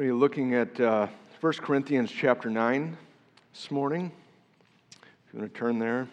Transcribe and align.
be 0.00 0.10
looking 0.10 0.56
at 0.56 0.80
uh, 0.80 1.06
1 1.40 1.52
Corinthians 1.58 2.10
chapter 2.10 2.50
9 2.50 2.96
this 3.52 3.70
morning. 3.70 4.10
If 4.90 5.32
you 5.32 5.38
want 5.38 5.54
to 5.54 5.58
turn 5.58 5.78
there. 5.78 6.08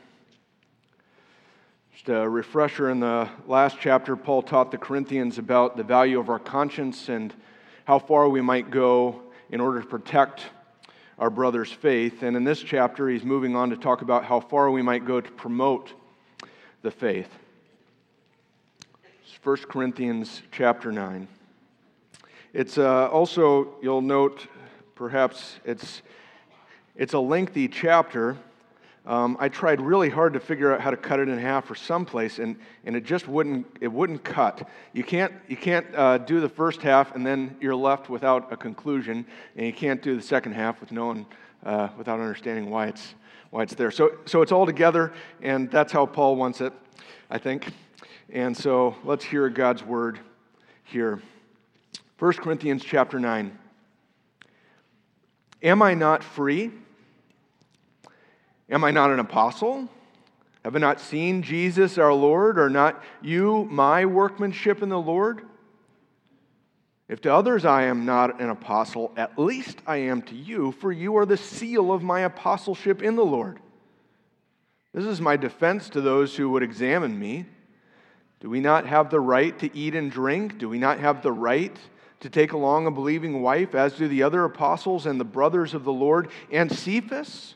Just 1.91 2.09
a 2.09 2.29
refresher 2.29 2.91
in 2.91 2.99
the 2.99 3.27
last 3.47 3.77
chapter, 3.79 4.15
Paul 4.15 4.43
taught 4.43 4.69
the 4.69 4.77
Corinthians 4.77 5.39
about 5.39 5.77
the 5.77 5.83
value 5.83 6.19
of 6.19 6.29
our 6.29 6.37
conscience 6.37 7.09
and 7.09 7.33
how 7.85 7.97
far 7.97 8.29
we 8.29 8.39
might 8.39 8.69
go 8.69 9.19
in 9.49 9.59
order 9.59 9.81
to 9.81 9.87
protect 9.87 10.43
our 11.17 11.31
brother's 11.31 11.71
faith. 11.71 12.21
And 12.21 12.37
in 12.37 12.43
this 12.43 12.61
chapter, 12.61 13.09
he's 13.09 13.23
moving 13.23 13.55
on 13.55 13.71
to 13.71 13.77
talk 13.77 14.03
about 14.03 14.25
how 14.25 14.41
far 14.41 14.69
we 14.69 14.83
might 14.83 15.05
go 15.05 15.19
to 15.19 15.31
promote 15.31 15.91
the 16.83 16.91
faith. 16.91 17.29
1 19.43 19.57
Corinthians 19.57 20.43
chapter 20.51 20.91
9. 20.91 21.27
It's 22.53 22.77
uh, 22.77 23.07
also, 23.07 23.75
you'll 23.81 24.01
note, 24.01 24.47
perhaps 24.93 25.61
it's, 25.63 26.01
it's 26.97 27.13
a 27.13 27.19
lengthy 27.19 27.69
chapter. 27.69 28.37
Um, 29.05 29.37
I 29.39 29.47
tried 29.47 29.79
really 29.79 30.09
hard 30.09 30.33
to 30.33 30.41
figure 30.41 30.73
out 30.73 30.81
how 30.81 30.91
to 30.91 30.97
cut 30.97 31.21
it 31.21 31.29
in 31.29 31.37
half 31.37 31.65
for 31.65 31.75
someplace, 31.75 32.39
and, 32.39 32.57
and 32.85 32.93
it 32.93 33.05
just 33.05 33.29
wouldn't, 33.29 33.65
it 33.79 33.87
wouldn't 33.87 34.25
cut. 34.25 34.67
You 34.91 35.05
can't, 35.05 35.33
you 35.47 35.55
can't 35.55 35.87
uh, 35.95 36.17
do 36.17 36.41
the 36.41 36.49
first 36.49 36.81
half 36.81 37.15
and 37.15 37.25
then 37.25 37.55
you're 37.61 37.73
left 37.73 38.09
without 38.09 38.51
a 38.51 38.57
conclusion, 38.57 39.25
and 39.55 39.65
you 39.65 39.73
can't 39.73 40.01
do 40.01 40.17
the 40.17 40.21
second 40.21 40.51
half 40.51 40.81
with 40.81 40.91
knowing, 40.91 41.25
uh, 41.65 41.87
without 41.97 42.19
understanding 42.19 42.69
why 42.69 42.87
it's, 42.87 43.15
why 43.51 43.63
it's 43.63 43.75
there. 43.75 43.91
So, 43.91 44.17
so 44.25 44.41
it's 44.41 44.51
all 44.51 44.65
together, 44.65 45.13
and 45.41 45.71
that's 45.71 45.93
how 45.93 46.05
Paul 46.05 46.35
wants 46.35 46.59
it, 46.59 46.73
I 47.29 47.37
think. 47.37 47.71
And 48.29 48.55
so 48.57 48.97
let's 49.05 49.23
hear 49.23 49.47
God's 49.47 49.83
word 49.83 50.19
here. 50.83 51.21
1 52.21 52.33
Corinthians 52.33 52.83
chapter 52.83 53.19
9. 53.19 53.57
Am 55.63 55.81
I 55.81 55.95
not 55.95 56.23
free? 56.23 56.69
Am 58.69 58.83
I 58.83 58.91
not 58.91 59.09
an 59.09 59.17
apostle? 59.17 59.89
Have 60.63 60.75
I 60.75 60.79
not 60.79 61.01
seen 61.01 61.41
Jesus 61.41 61.97
our 61.97 62.13
Lord? 62.13 62.59
Are 62.59 62.69
not 62.69 63.03
you 63.23 63.67
my 63.71 64.05
workmanship 64.05 64.83
in 64.83 64.89
the 64.89 64.99
Lord? 65.01 65.41
If 67.09 67.21
to 67.21 67.33
others 67.33 67.65
I 67.65 67.85
am 67.85 68.05
not 68.05 68.39
an 68.39 68.51
apostle, 68.51 69.11
at 69.17 69.39
least 69.39 69.79
I 69.87 69.97
am 69.97 70.21
to 70.21 70.35
you, 70.35 70.73
for 70.73 70.91
you 70.91 71.17
are 71.17 71.25
the 71.25 71.37
seal 71.37 71.91
of 71.91 72.03
my 72.03 72.19
apostleship 72.19 73.01
in 73.01 73.15
the 73.15 73.25
Lord. 73.25 73.59
This 74.93 75.05
is 75.05 75.19
my 75.19 75.37
defense 75.37 75.89
to 75.89 76.01
those 76.01 76.35
who 76.35 76.51
would 76.51 76.61
examine 76.61 77.17
me. 77.17 77.47
Do 78.41 78.49
we 78.51 78.59
not 78.59 78.85
have 78.85 79.09
the 79.09 79.19
right 79.19 79.57
to 79.57 79.75
eat 79.75 79.95
and 79.95 80.11
drink? 80.11 80.59
Do 80.59 80.69
we 80.69 80.77
not 80.77 80.99
have 80.99 81.23
the 81.23 81.31
right 81.31 81.75
to 82.21 82.29
take 82.29 82.53
along 82.53 82.87
a 82.87 82.91
believing 82.91 83.41
wife, 83.41 83.75
as 83.75 83.93
do 83.93 84.07
the 84.07 84.23
other 84.23 84.45
apostles 84.45 85.05
and 85.05 85.19
the 85.19 85.25
brothers 85.25 85.73
of 85.73 85.83
the 85.83 85.93
Lord 85.93 86.29
and 86.51 86.71
Cephas? 86.71 87.55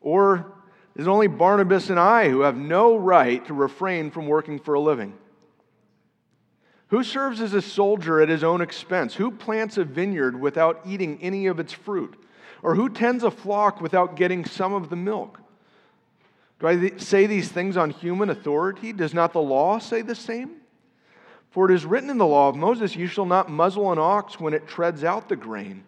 Or 0.00 0.52
is 0.96 1.06
it 1.06 1.10
only 1.10 1.26
Barnabas 1.26 1.90
and 1.90 1.98
I 1.98 2.28
who 2.28 2.40
have 2.40 2.56
no 2.56 2.96
right 2.96 3.44
to 3.46 3.54
refrain 3.54 4.10
from 4.10 4.26
working 4.26 4.58
for 4.58 4.74
a 4.74 4.80
living? 4.80 5.14
Who 6.88 7.02
serves 7.02 7.40
as 7.40 7.54
a 7.54 7.62
soldier 7.62 8.20
at 8.20 8.28
his 8.28 8.44
own 8.44 8.60
expense? 8.60 9.14
Who 9.14 9.30
plants 9.30 9.78
a 9.78 9.84
vineyard 9.84 10.38
without 10.40 10.82
eating 10.86 11.18
any 11.22 11.46
of 11.46 11.58
its 11.58 11.72
fruit? 11.72 12.14
Or 12.62 12.74
who 12.74 12.88
tends 12.88 13.24
a 13.24 13.30
flock 13.30 13.80
without 13.80 14.14
getting 14.14 14.44
some 14.44 14.74
of 14.74 14.90
the 14.90 14.96
milk? 14.96 15.40
Do 16.60 16.68
I 16.68 16.92
say 16.98 17.26
these 17.26 17.48
things 17.48 17.76
on 17.76 17.90
human 17.90 18.30
authority? 18.30 18.92
Does 18.92 19.14
not 19.14 19.32
the 19.32 19.40
law 19.40 19.78
say 19.78 20.02
the 20.02 20.14
same? 20.14 20.61
For 21.52 21.70
it 21.70 21.74
is 21.74 21.84
written 21.84 22.08
in 22.08 22.16
the 22.16 22.26
law 22.26 22.48
of 22.48 22.56
Moses, 22.56 22.96
You 22.96 23.06
shall 23.06 23.26
not 23.26 23.50
muzzle 23.50 23.92
an 23.92 23.98
ox 23.98 24.40
when 24.40 24.54
it 24.54 24.66
treads 24.66 25.04
out 25.04 25.28
the 25.28 25.36
grain. 25.36 25.84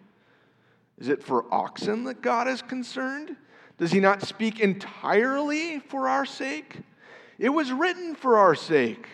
Is 0.99 1.09
it 1.09 1.23
for 1.23 1.51
oxen 1.53 2.03
that 2.05 2.21
God 2.21 2.47
is 2.47 2.61
concerned? 2.61 3.35
Does 3.79 3.91
he 3.91 3.99
not 3.99 4.21
speak 4.21 4.59
entirely 4.59 5.79
for 5.79 6.07
our 6.07 6.25
sake? 6.25 6.77
It 7.39 7.49
was 7.49 7.71
written 7.71 8.13
for 8.15 8.37
our 8.37 8.55
sake. 8.55 9.07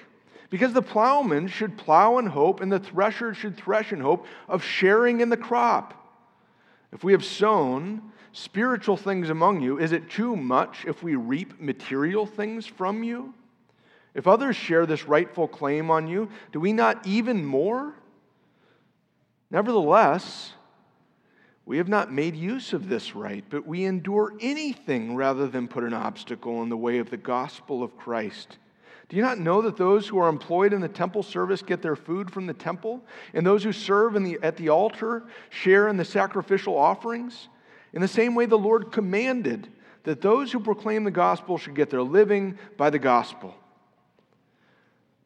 Because 0.50 0.74
the 0.74 0.82
plowman 0.82 1.48
should 1.48 1.78
plow 1.78 2.18
in 2.18 2.26
hope, 2.26 2.60
and 2.60 2.70
the 2.70 2.80
thresher 2.80 3.34
should 3.34 3.56
thresh 3.56 3.94
in 3.94 4.02
hope 4.02 4.26
of 4.50 4.62
sharing 4.62 5.22
in 5.22 5.30
the 5.30 5.38
crop. 5.38 5.94
If 6.92 7.06
we 7.06 7.14
have 7.14 7.24
sown 7.24 8.12
spiritual 8.34 8.98
things 8.98 9.30
among 9.30 9.62
you, 9.62 9.80
is 9.80 9.94
it 9.94 10.10
too 10.10 10.36
much 10.36 10.84
if 10.86 11.02
we 11.02 11.16
reap 11.16 11.62
material 11.62 12.26
things 12.26 12.66
from 12.66 13.04
you? 13.04 13.34
If 14.14 14.28
others 14.28 14.56
share 14.56 14.86
this 14.86 15.08
rightful 15.08 15.48
claim 15.48 15.90
on 15.90 16.08
you, 16.08 16.30
do 16.52 16.60
we 16.60 16.74
not 16.74 17.06
even 17.08 17.46
more? 17.46 17.94
Nevertheless, 19.50 20.54
we 21.66 21.78
have 21.78 21.88
not 21.88 22.12
made 22.12 22.36
use 22.36 22.74
of 22.74 22.90
this 22.90 23.16
right, 23.16 23.46
but 23.50 23.66
we 23.66 23.86
endure 23.86 24.34
anything 24.42 25.16
rather 25.16 25.48
than 25.48 25.68
put 25.68 25.84
an 25.84 25.94
obstacle 25.94 26.64
in 26.64 26.70
the 26.70 26.78
way 26.78 26.98
of 26.98 27.10
the 27.10 27.18
gospel 27.18 27.84
of 27.84 27.98
Christ. 27.98 28.58
Do 29.08 29.18
you 29.18 29.22
not 29.22 29.40
know 29.40 29.62
that 29.62 29.78
those 29.78 30.08
who 30.08 30.18
are 30.20 30.30
employed 30.30 30.74
in 30.74 30.82
the 30.82 30.88
temple 30.88 31.22
service 31.22 31.62
get 31.62 31.82
their 31.82 31.98
food 31.98 32.32
from 32.32 32.48
the 32.48 32.54
temple, 32.54 33.02
and 33.34 33.46
those 33.46 33.64
who 33.64 33.74
serve 33.74 34.14
the, 34.14 34.40
at 34.42 34.58
the 34.58 34.70
altar 34.70 35.24
share 35.50 35.88
in 35.90 35.98
the 35.98 36.06
sacrificial 36.06 36.78
offerings? 36.78 37.50
In 37.94 38.02
the 38.02 38.08
same 38.08 38.36
way, 38.36 38.46
the 38.46 38.58
Lord 38.58 38.92
commanded 38.92 39.68
that 40.04 40.22
those 40.22 40.52
who 40.52 40.60
proclaim 40.60 41.04
the 41.04 41.12
gospel 41.12 41.58
should 41.58 41.76
get 41.76 41.90
their 41.90 42.02
living 42.02 42.58
by 42.78 42.90
the 42.90 43.00
gospel. 43.00 43.54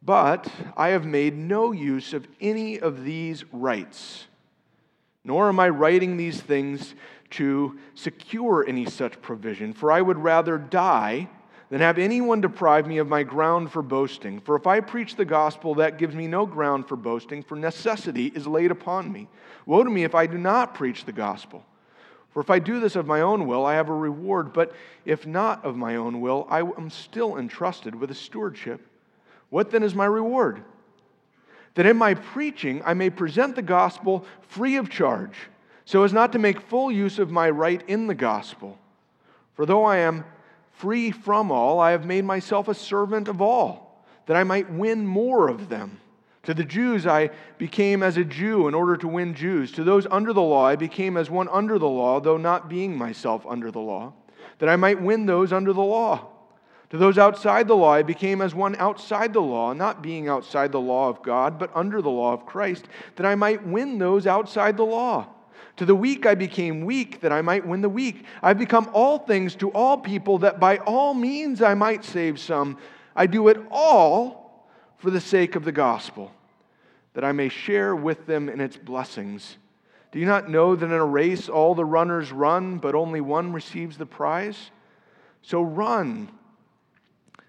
But 0.06 0.48
I 0.78 0.90
have 0.90 1.06
made 1.06 1.36
no 1.36 1.72
use 1.72 2.14
of 2.14 2.28
any 2.40 2.80
of 2.80 3.04
these 3.04 3.44
rights 3.52 4.28
nor 5.26 5.50
am 5.50 5.60
I 5.60 5.70
writing 5.70 6.16
these 6.16 6.40
things 6.40 6.94
to 7.32 7.78
secure 7.96 8.64
any 8.66 8.86
such 8.86 9.22
provision, 9.22 9.74
for 9.74 9.92
I 9.92 10.00
would 10.00 10.20
rather 10.20 10.58
die 10.60 11.28
than 11.70 11.82
have 11.82 11.98
anyone 11.98 12.42
deprive 12.42 12.86
me 12.86 13.00
of 13.00 13.10
my 13.10 13.24
ground 13.24 13.72
for 13.72 13.82
boasting. 13.82 14.40
For 14.40 14.56
if 14.56 14.68
I 14.68 14.80
preach 14.80 15.16
the 15.16 15.26
gospel, 15.26 15.74
that 15.76 15.98
gives 15.98 16.14
me 16.16 16.28
no 16.28 16.46
ground 16.46 16.88
for 16.88 16.96
boasting, 16.96 17.42
for 17.42 17.56
necessity 17.56 18.28
is 18.28 18.46
laid 18.46 18.70
upon 18.70 19.12
me. 19.12 19.28
Woe 19.66 19.84
to 19.84 19.90
me 19.90 20.04
if 20.04 20.14
I 20.14 20.28
do 20.28 20.38
not 20.38 20.76
preach 20.76 21.06
the 21.06 21.12
gospel. 21.12 21.66
For 22.30 22.40
if 22.40 22.52
I 22.52 22.60
do 22.60 22.80
this 22.80 22.96
of 22.96 23.08
my 23.08 23.22
own 23.22 23.48
will, 23.48 23.66
I 23.66 23.74
have 23.74 23.90
a 23.90 23.94
reward, 23.94 24.54
but 24.54 24.74
if 25.06 25.26
not 25.26 25.66
of 25.66 25.76
my 25.76 25.96
own 25.96 26.22
will, 26.22 26.46
I 26.50 26.60
am 26.60 26.92
still 26.92 27.38
entrusted 27.38 27.96
with 27.96 28.12
a 28.12 28.16
stewardship. 28.16 28.86
What 29.56 29.72
then 29.72 29.84
is 29.84 29.96
my 29.96 30.04
reward? 30.04 30.62
that 31.76 31.86
in 31.86 31.96
my 31.96 32.14
preaching 32.14 32.82
I 32.86 32.94
may 32.94 33.10
present 33.10 33.56
the 33.56 33.62
gospel 33.62 34.26
free 34.42 34.76
of 34.76 34.90
charge, 34.90 35.38
so 35.86 36.04
as 36.04 36.12
not 36.12 36.34
to 36.34 36.40
make 36.40 36.60
full 36.60 36.92
use 36.92 37.20
of 37.20 37.32
my 37.32 37.50
right 37.50 37.82
in 37.88 38.08
the 38.08 38.16
gospel. 38.16 38.78
For 39.54 39.66
though 39.66 39.86
I 39.86 40.00
am 40.00 40.26
free 40.74 41.10
from 41.12 41.54
all, 41.54 41.80
I 41.80 41.92
have 41.92 42.06
made 42.06 42.26
myself 42.26 42.68
a 42.68 42.74
servant 42.74 43.30
of 43.30 43.42
all, 43.42 44.06
that 44.26 44.36
I 44.36 44.44
might 44.44 44.70
win 44.70 45.08
more 45.08 45.48
of 45.48 45.70
them. 45.70 46.02
To 46.44 46.54
the 46.54 46.66
Jews 46.66 47.08
I 47.08 47.30
became 47.58 48.04
as 48.04 48.18
a 48.18 48.26
Jew 48.26 48.68
in 48.68 48.74
order 48.74 48.98
to 48.98 49.08
win 49.08 49.36
Jews. 49.36 49.72
To 49.72 49.86
those 49.86 50.06
under 50.12 50.34
the 50.34 50.42
law 50.42 50.66
I 50.66 50.76
became 50.76 51.16
as 51.16 51.30
one 51.30 51.48
under 51.48 51.80
the 51.80 51.88
law, 51.88 52.20
though 52.20 52.36
not 52.36 52.68
being 52.68 52.98
myself 52.98 53.46
under 53.48 53.72
the 53.72 53.80
law, 53.80 54.12
that 54.60 54.68
I 54.68 54.76
might 54.76 55.02
win 55.02 55.26
those 55.26 55.54
under 55.54 55.72
the 55.72 55.82
law. 55.82 56.35
To 56.92 56.98
those 56.98 57.18
outside 57.18 57.68
the 57.68 57.76
law, 57.76 57.92
I 57.92 58.04
became 58.04 58.42
as 58.42 58.54
one 58.54 58.76
outside 58.76 59.34
the 59.34 59.42
law, 59.42 59.74
not 59.74 60.04
being 60.04 60.28
outside 60.28 60.72
the 60.72 60.80
law 60.80 61.10
of 61.10 61.24
God, 61.24 61.58
but 61.58 61.72
under 61.76 62.02
the 62.02 62.10
law 62.10 62.34
of 62.34 62.46
Christ, 62.46 62.88
that 63.16 63.26
I 63.26 63.36
might 63.36 63.66
win 63.66 63.98
those 63.98 64.28
outside 64.28 64.78
the 64.78 64.84
law. 64.84 65.28
To 65.78 65.86
the 65.86 65.96
weak 65.96 66.26
I 66.26 66.36
became 66.36 66.86
weak, 66.86 67.22
that 67.22 67.34
I 67.34 67.42
might 67.42 67.66
win 67.66 67.82
the 67.82 67.90
weak. 67.90 68.26
I've 68.42 68.60
become 68.60 68.90
all 68.94 69.20
things 69.20 69.56
to 69.56 69.70
all 69.72 69.98
people, 69.98 70.38
that 70.40 70.60
by 70.60 70.78
all 70.78 71.14
means 71.14 71.62
I 71.62 71.74
might 71.74 72.06
save 72.06 72.40
some. 72.40 72.78
I 73.16 73.28
do 73.28 73.48
it 73.48 73.58
all 73.72 74.68
for 74.98 75.10
the 75.10 75.20
sake 75.20 75.56
of 75.56 75.66
the 75.66 75.72
gospel, 75.72 76.32
that 77.14 77.26
I 77.26 77.32
may 77.32 77.50
share 77.50 77.96
with 77.96 78.26
them 78.26 78.48
in 78.48 78.62
its 78.62 78.78
blessings. 78.78 79.58
Do 80.12 80.20
you 80.20 80.26
not 80.26 80.50
know 80.50 80.76
that 80.76 80.86
in 80.86 80.92
a 80.94 81.06
race 81.06 81.50
all 81.50 81.76
the 81.76 81.84
runners 81.84 82.32
run, 82.32 82.78
but 82.78 82.96
only 82.96 83.20
one 83.20 83.52
receives 83.52 83.98
the 83.98 84.06
prize? 84.06 84.70
So 85.42 85.62
run 85.62 86.30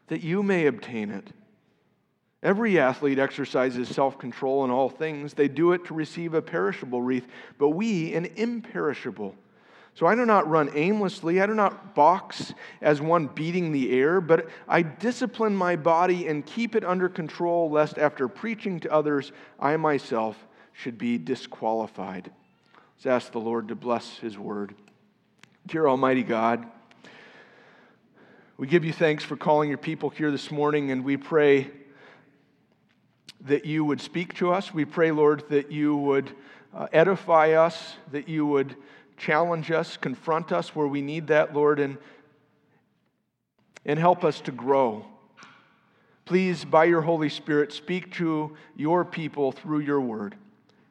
that 0.08 0.23
you 0.23 0.43
may 0.43 0.67
obtain 0.67 1.11
it. 1.11 1.32
Every 2.43 2.79
athlete 2.79 3.19
exercises 3.19 3.88
self 3.88 4.19
control 4.19 4.64
in 4.64 4.70
all 4.70 4.88
things. 4.88 5.35
They 5.35 5.49
do 5.49 5.73
it 5.73 5.85
to 5.87 5.94
receive 5.94 6.35
a 6.35 6.43
perishable 6.43 7.03
wreath, 7.03 7.26
but 7.58 7.70
we 7.70 8.14
an 8.14 8.26
imperishable. 8.37 9.35
So 9.94 10.06
I 10.06 10.14
do 10.14 10.26
not 10.26 10.49
run 10.49 10.70
aimlessly. 10.75 11.41
I 11.41 11.47
do 11.47 11.55
not 11.55 11.94
box 11.94 12.53
as 12.82 13.00
one 13.00 13.29
beating 13.29 13.73
the 13.73 13.99
air, 13.99 14.20
but 14.20 14.49
I 14.69 14.82
discipline 14.82 15.56
my 15.56 15.75
body 15.75 16.29
and 16.29 16.44
keep 16.44 16.76
it 16.76 16.85
under 16.85 17.08
control, 17.08 17.70
lest 17.70 17.97
after 17.97 18.29
preaching 18.29 18.79
to 18.81 18.93
others, 18.93 19.32
I 19.58 19.79
myself 19.79 20.37
should 20.75 20.99
be 20.99 21.17
disqualified. 21.17 22.31
Let's 22.97 23.06
ask 23.06 23.32
the 23.32 23.41
Lord 23.41 23.69
to 23.69 23.75
bless 23.75 24.19
his 24.19 24.38
word. 24.38 24.75
Dear 25.67 25.87
Almighty 25.88 26.23
God, 26.23 26.67
we 28.58 28.67
give 28.67 28.87
you 28.87 28.93
thanks 28.93 29.23
for 29.23 29.37
calling 29.37 29.69
your 29.69 29.79
people 29.79 30.08
here 30.08 30.31
this 30.31 30.50
morning, 30.50 30.91
and 30.91 31.05
we 31.05 31.19
pray 31.19 31.70
that 33.43 33.67
you 33.67 33.85
would 33.85 34.00
speak 34.00 34.32
to 34.35 34.50
us. 34.50 34.73
We 34.73 34.87
pray, 34.87 35.11
Lord, 35.11 35.44
that 35.50 35.70
you 35.70 35.94
would 35.97 36.31
uh, 36.75 36.87
edify 36.91 37.53
us, 37.53 37.97
that 38.12 38.31
you 38.31 38.47
would 38.47 38.75
challenge 39.19 39.70
us, 39.70 39.99
confront 39.99 40.53
us 40.53 40.75
where 40.75 40.87
we 40.87 41.03
need 41.03 41.26
that, 41.26 41.55
Lord, 41.55 41.79
and, 41.79 41.99
and 43.85 43.99
help 43.99 44.25
us 44.25 44.41
to 44.43 44.53
grow. 44.53 45.05
Please, 46.25 46.64
by 46.64 46.87
your 46.87 47.03
Holy 47.03 47.29
Spirit, 47.29 47.75
speak 47.75 48.12
to 48.14 48.56
your 48.75 49.05
people 49.05 49.53
through 49.53 49.81
your 49.81 50.00
word. 50.00 50.35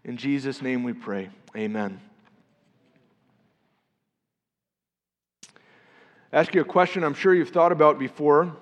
In 0.04 0.18
Jesus' 0.18 0.62
name 0.62 0.84
we 0.84 0.94
pray. 0.94 1.30
Amen. 1.58 2.00
Ask 6.36 6.54
you 6.54 6.60
a 6.60 6.66
question 6.66 7.06
I'm 7.06 7.14
sure 7.14 7.34
you've 7.34 7.50
thought 7.50 7.72
about 7.72 7.98
before, 7.98 8.58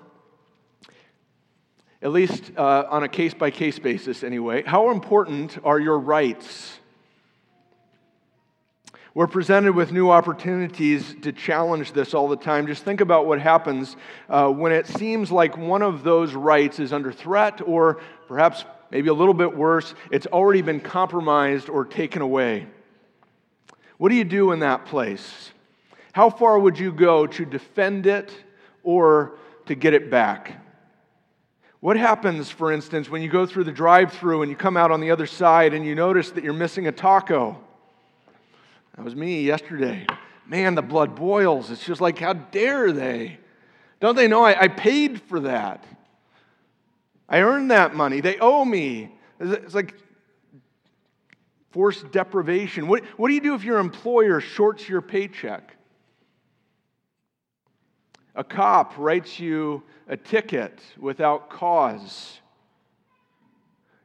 at 2.00 2.12
least 2.12 2.52
uh, 2.56 2.84
on 2.88 3.02
a 3.02 3.08
case 3.08 3.34
by 3.34 3.50
case 3.50 3.80
basis, 3.80 4.22
anyway. 4.22 4.62
How 4.62 4.92
important 4.92 5.58
are 5.64 5.80
your 5.80 5.98
rights? 5.98 6.78
We're 9.12 9.26
presented 9.26 9.74
with 9.74 9.90
new 9.90 10.08
opportunities 10.08 11.16
to 11.22 11.32
challenge 11.32 11.92
this 11.92 12.14
all 12.14 12.28
the 12.28 12.36
time. 12.36 12.68
Just 12.68 12.84
think 12.84 13.00
about 13.00 13.26
what 13.26 13.40
happens 13.40 13.96
uh, 14.28 14.50
when 14.50 14.70
it 14.70 14.86
seems 14.86 15.32
like 15.32 15.58
one 15.58 15.82
of 15.82 16.04
those 16.04 16.32
rights 16.32 16.78
is 16.78 16.92
under 16.92 17.10
threat, 17.10 17.60
or 17.60 18.00
perhaps 18.28 18.64
maybe 18.92 19.08
a 19.08 19.14
little 19.14 19.34
bit 19.34 19.56
worse, 19.56 19.96
it's 20.12 20.26
already 20.26 20.62
been 20.62 20.78
compromised 20.78 21.68
or 21.68 21.84
taken 21.84 22.22
away. 22.22 22.68
What 23.98 24.10
do 24.10 24.14
you 24.14 24.24
do 24.24 24.52
in 24.52 24.60
that 24.60 24.86
place? 24.86 25.50
How 26.14 26.30
far 26.30 26.60
would 26.60 26.78
you 26.78 26.92
go 26.92 27.26
to 27.26 27.44
defend 27.44 28.06
it 28.06 28.32
or 28.84 29.36
to 29.66 29.74
get 29.74 29.94
it 29.94 30.12
back? 30.12 30.62
What 31.80 31.96
happens, 31.96 32.48
for 32.48 32.70
instance, 32.70 33.10
when 33.10 33.20
you 33.20 33.28
go 33.28 33.46
through 33.46 33.64
the 33.64 33.72
drive 33.72 34.12
through 34.12 34.42
and 34.42 34.48
you 34.48 34.56
come 34.56 34.76
out 34.76 34.92
on 34.92 35.00
the 35.00 35.10
other 35.10 35.26
side 35.26 35.74
and 35.74 35.84
you 35.84 35.96
notice 35.96 36.30
that 36.30 36.44
you're 36.44 36.52
missing 36.52 36.86
a 36.86 36.92
taco? 36.92 37.58
That 38.94 39.04
was 39.04 39.16
me 39.16 39.42
yesterday. 39.42 40.06
Man, 40.46 40.76
the 40.76 40.82
blood 40.82 41.16
boils. 41.16 41.72
It's 41.72 41.84
just 41.84 42.00
like, 42.00 42.20
how 42.20 42.34
dare 42.34 42.92
they? 42.92 43.40
Don't 43.98 44.14
they 44.14 44.28
know 44.28 44.44
I, 44.44 44.62
I 44.62 44.68
paid 44.68 45.20
for 45.20 45.40
that? 45.40 45.84
I 47.28 47.40
earned 47.40 47.72
that 47.72 47.96
money. 47.96 48.20
They 48.20 48.38
owe 48.38 48.64
me. 48.64 49.12
It's 49.40 49.74
like 49.74 49.96
forced 51.72 52.12
deprivation. 52.12 52.86
What, 52.86 53.02
what 53.18 53.26
do 53.26 53.34
you 53.34 53.40
do 53.40 53.56
if 53.56 53.64
your 53.64 53.80
employer 53.80 54.40
shorts 54.40 54.88
your 54.88 55.02
paycheck? 55.02 55.74
A 58.36 58.42
cop 58.42 58.94
writes 58.98 59.38
you 59.38 59.82
a 60.08 60.16
ticket 60.16 60.80
without 60.98 61.50
cause. 61.50 62.40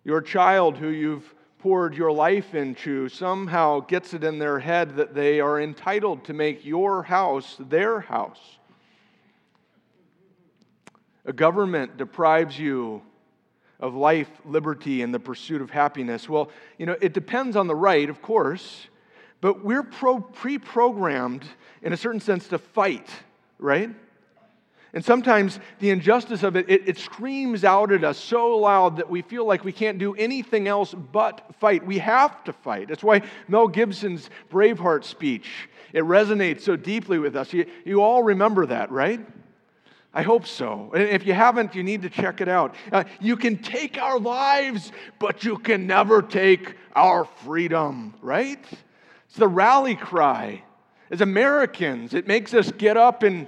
Your 0.03 0.21
child, 0.21 0.77
who 0.77 0.89
you've 0.89 1.33
poured 1.57 1.95
your 1.95 2.11
life 2.11 2.55
into 2.55 3.09
somehow 3.09 3.81
gets 3.81 4.13
it 4.13 4.23
in 4.23 4.39
their 4.39 4.59
head 4.59 4.95
that 4.95 5.13
they 5.13 5.39
are 5.39 5.59
entitled 5.59 6.23
to 6.25 6.33
make 6.33 6.63
your 6.63 7.03
house 7.03 7.57
their 7.59 7.99
house. 7.99 8.57
A 11.25 11.33
government 11.33 11.97
deprives 11.97 12.57
you 12.57 13.01
of 13.79 13.93
life, 13.93 14.29
liberty, 14.45 15.01
and 15.01 15.13
the 15.13 15.19
pursuit 15.19 15.61
of 15.61 15.69
happiness. 15.69 16.29
Well, 16.29 16.51
you 16.77 16.85
know, 16.85 16.95
it 17.01 17.13
depends 17.13 17.55
on 17.55 17.67
the 17.67 17.75
right, 17.75 18.09
of 18.09 18.21
course, 18.21 18.87
but 19.41 19.63
we're 19.63 19.83
pre 19.83 20.57
programmed 20.57 21.45
in 21.81 21.93
a 21.93 21.97
certain 21.97 22.19
sense 22.19 22.47
to 22.49 22.57
fight, 22.57 23.09
right? 23.57 23.89
And 24.93 25.05
sometimes 25.05 25.59
the 25.79 25.91
injustice 25.91 26.41
of 26.41 26.55
it, 26.55 26.67
it, 26.67 26.87
it, 26.87 26.97
screams 26.97 27.63
out 27.63 27.91
at 27.91 28.03
us 28.03 28.17
so 28.17 28.57
loud 28.57 28.97
that 28.97 29.09
we 29.09 29.21
feel 29.21 29.45
like 29.45 29.63
we 29.63 29.71
can't 29.71 29.99
do 29.99 30.15
anything 30.15 30.67
else 30.67 30.93
but 30.93 31.45
fight. 31.59 31.85
We 31.85 31.99
have 31.99 32.43
to 32.45 32.53
fight. 32.53 32.87
That's 32.87 33.03
why 33.03 33.21
Mel 33.47 33.67
Gibson's 33.67 34.31
Braveheart 34.49 35.03
speech, 35.03 35.69
it 35.93 36.03
resonates 36.03 36.61
so 36.61 36.75
deeply 36.75 37.19
with 37.19 37.35
us. 37.35 37.53
You, 37.53 37.67
you 37.85 38.01
all 38.01 38.23
remember 38.23 38.65
that, 38.65 38.91
right? 38.91 39.23
I 40.11 40.23
hope 40.23 40.47
so. 40.47 40.91
And 40.95 41.03
if 41.03 41.27
you 41.27 41.33
haven't, 41.33 41.75
you 41.75 41.83
need 41.83 42.01
to 42.01 42.09
check 42.09 42.41
it 42.41 42.47
out. 42.47 42.73
Uh, 42.91 43.03
you 43.19 43.37
can 43.37 43.57
take 43.57 44.01
our 44.01 44.19
lives, 44.19 44.91
but 45.19 45.43
you 45.43 45.57
can 45.59 45.85
never 45.85 46.23
take 46.23 46.75
our 46.95 47.25
freedom, 47.25 48.15
right? 48.21 48.63
It's 49.27 49.35
the 49.35 49.47
rally 49.47 49.95
cry. 49.95 50.63
As 51.11 51.21
Americans, 51.21 52.15
it 52.15 52.27
makes 52.27 52.55
us 52.55 52.71
get 52.71 52.97
up 52.97 53.21
and 53.21 53.47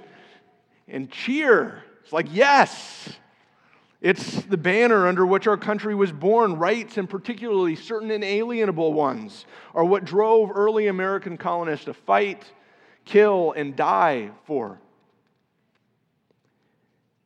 and 0.92 1.10
cheer. 1.10 1.82
It's 2.04 2.12
like, 2.12 2.28
yes. 2.30 3.08
It's 4.00 4.42
the 4.42 4.56
banner 4.56 5.08
under 5.08 5.24
which 5.24 5.46
our 5.46 5.56
country 5.56 5.94
was 5.94 6.12
born. 6.12 6.54
Rights, 6.54 6.98
and 6.98 7.08
particularly 7.08 7.74
certain 7.74 8.10
inalienable 8.10 8.92
ones, 8.92 9.46
are 9.74 9.84
what 9.84 10.04
drove 10.04 10.50
early 10.54 10.88
American 10.88 11.36
colonists 11.36 11.86
to 11.86 11.94
fight, 11.94 12.44
kill, 13.04 13.52
and 13.52 13.74
die 13.74 14.30
for. 14.44 14.80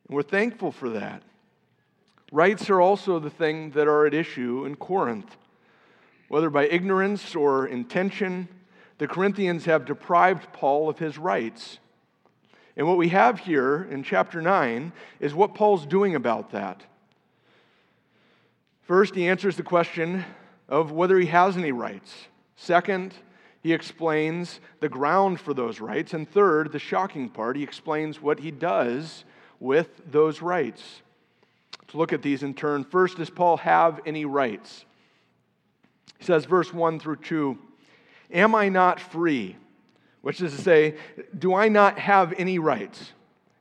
And 0.07 0.15
we're 0.15 0.23
thankful 0.23 0.71
for 0.71 0.89
that. 0.91 1.23
Rights 2.31 2.69
are 2.69 2.79
also 2.79 3.19
the 3.19 3.29
thing 3.29 3.71
that 3.71 3.87
are 3.87 4.05
at 4.05 4.13
issue 4.13 4.65
in 4.65 4.75
Corinth. 4.75 5.35
Whether 6.29 6.49
by 6.49 6.67
ignorance 6.67 7.35
or 7.35 7.67
intention, 7.67 8.49
the 8.97 9.07
Corinthians 9.07 9.65
have 9.65 9.85
deprived 9.85 10.53
Paul 10.53 10.89
of 10.89 10.99
his 10.99 11.17
rights. 11.17 11.79
And 12.77 12.87
what 12.87 12.97
we 12.97 13.09
have 13.09 13.39
here 13.39 13.87
in 13.89 14.03
chapter 14.03 14.39
9 14.39 14.93
is 15.19 15.33
what 15.33 15.55
Paul's 15.55 15.87
doing 15.87 16.13
about 16.13 16.51
that. 16.51 16.83
First, 18.83 19.15
he 19.15 19.27
answers 19.27 19.57
the 19.57 19.63
question 19.63 20.23
of 20.69 20.91
whether 20.91 21.17
he 21.17 21.25
has 21.25 21.57
any 21.57 21.71
rights. 21.71 22.13
Second, 22.55 23.15
he 23.63 23.73
explains 23.73 24.59
the 24.79 24.89
ground 24.89 25.39
for 25.39 25.55
those 25.55 25.79
rights. 25.79 26.13
And 26.13 26.29
third, 26.29 26.71
the 26.71 26.77
shocking 26.77 27.29
part, 27.29 27.57
he 27.57 27.63
explains 27.63 28.21
what 28.21 28.39
he 28.39 28.51
does 28.51 29.25
with 29.59 29.89
those 30.09 30.43
rights. 30.43 31.01
To 31.87 31.97
look 31.97 32.13
at 32.13 32.21
these 32.21 32.43
in 32.43 32.53
turn. 32.53 32.83
First, 32.83 33.17
does 33.17 33.31
Paul 33.31 33.57
have 33.57 34.01
any 34.05 34.25
rights? 34.25 34.85
He 36.19 36.25
says, 36.25 36.45
verse 36.45 36.71
1 36.71 36.99
through 36.99 37.17
2 37.17 37.57
Am 38.31 38.53
I 38.53 38.69
not 38.69 38.99
free? 38.99 39.55
Which 40.21 40.41
is 40.41 40.55
to 40.55 40.61
say, 40.61 40.95
do 41.37 41.53
I 41.53 41.69
not 41.69 41.99
have 41.99 42.33
any 42.37 42.59
rights? 42.59 43.11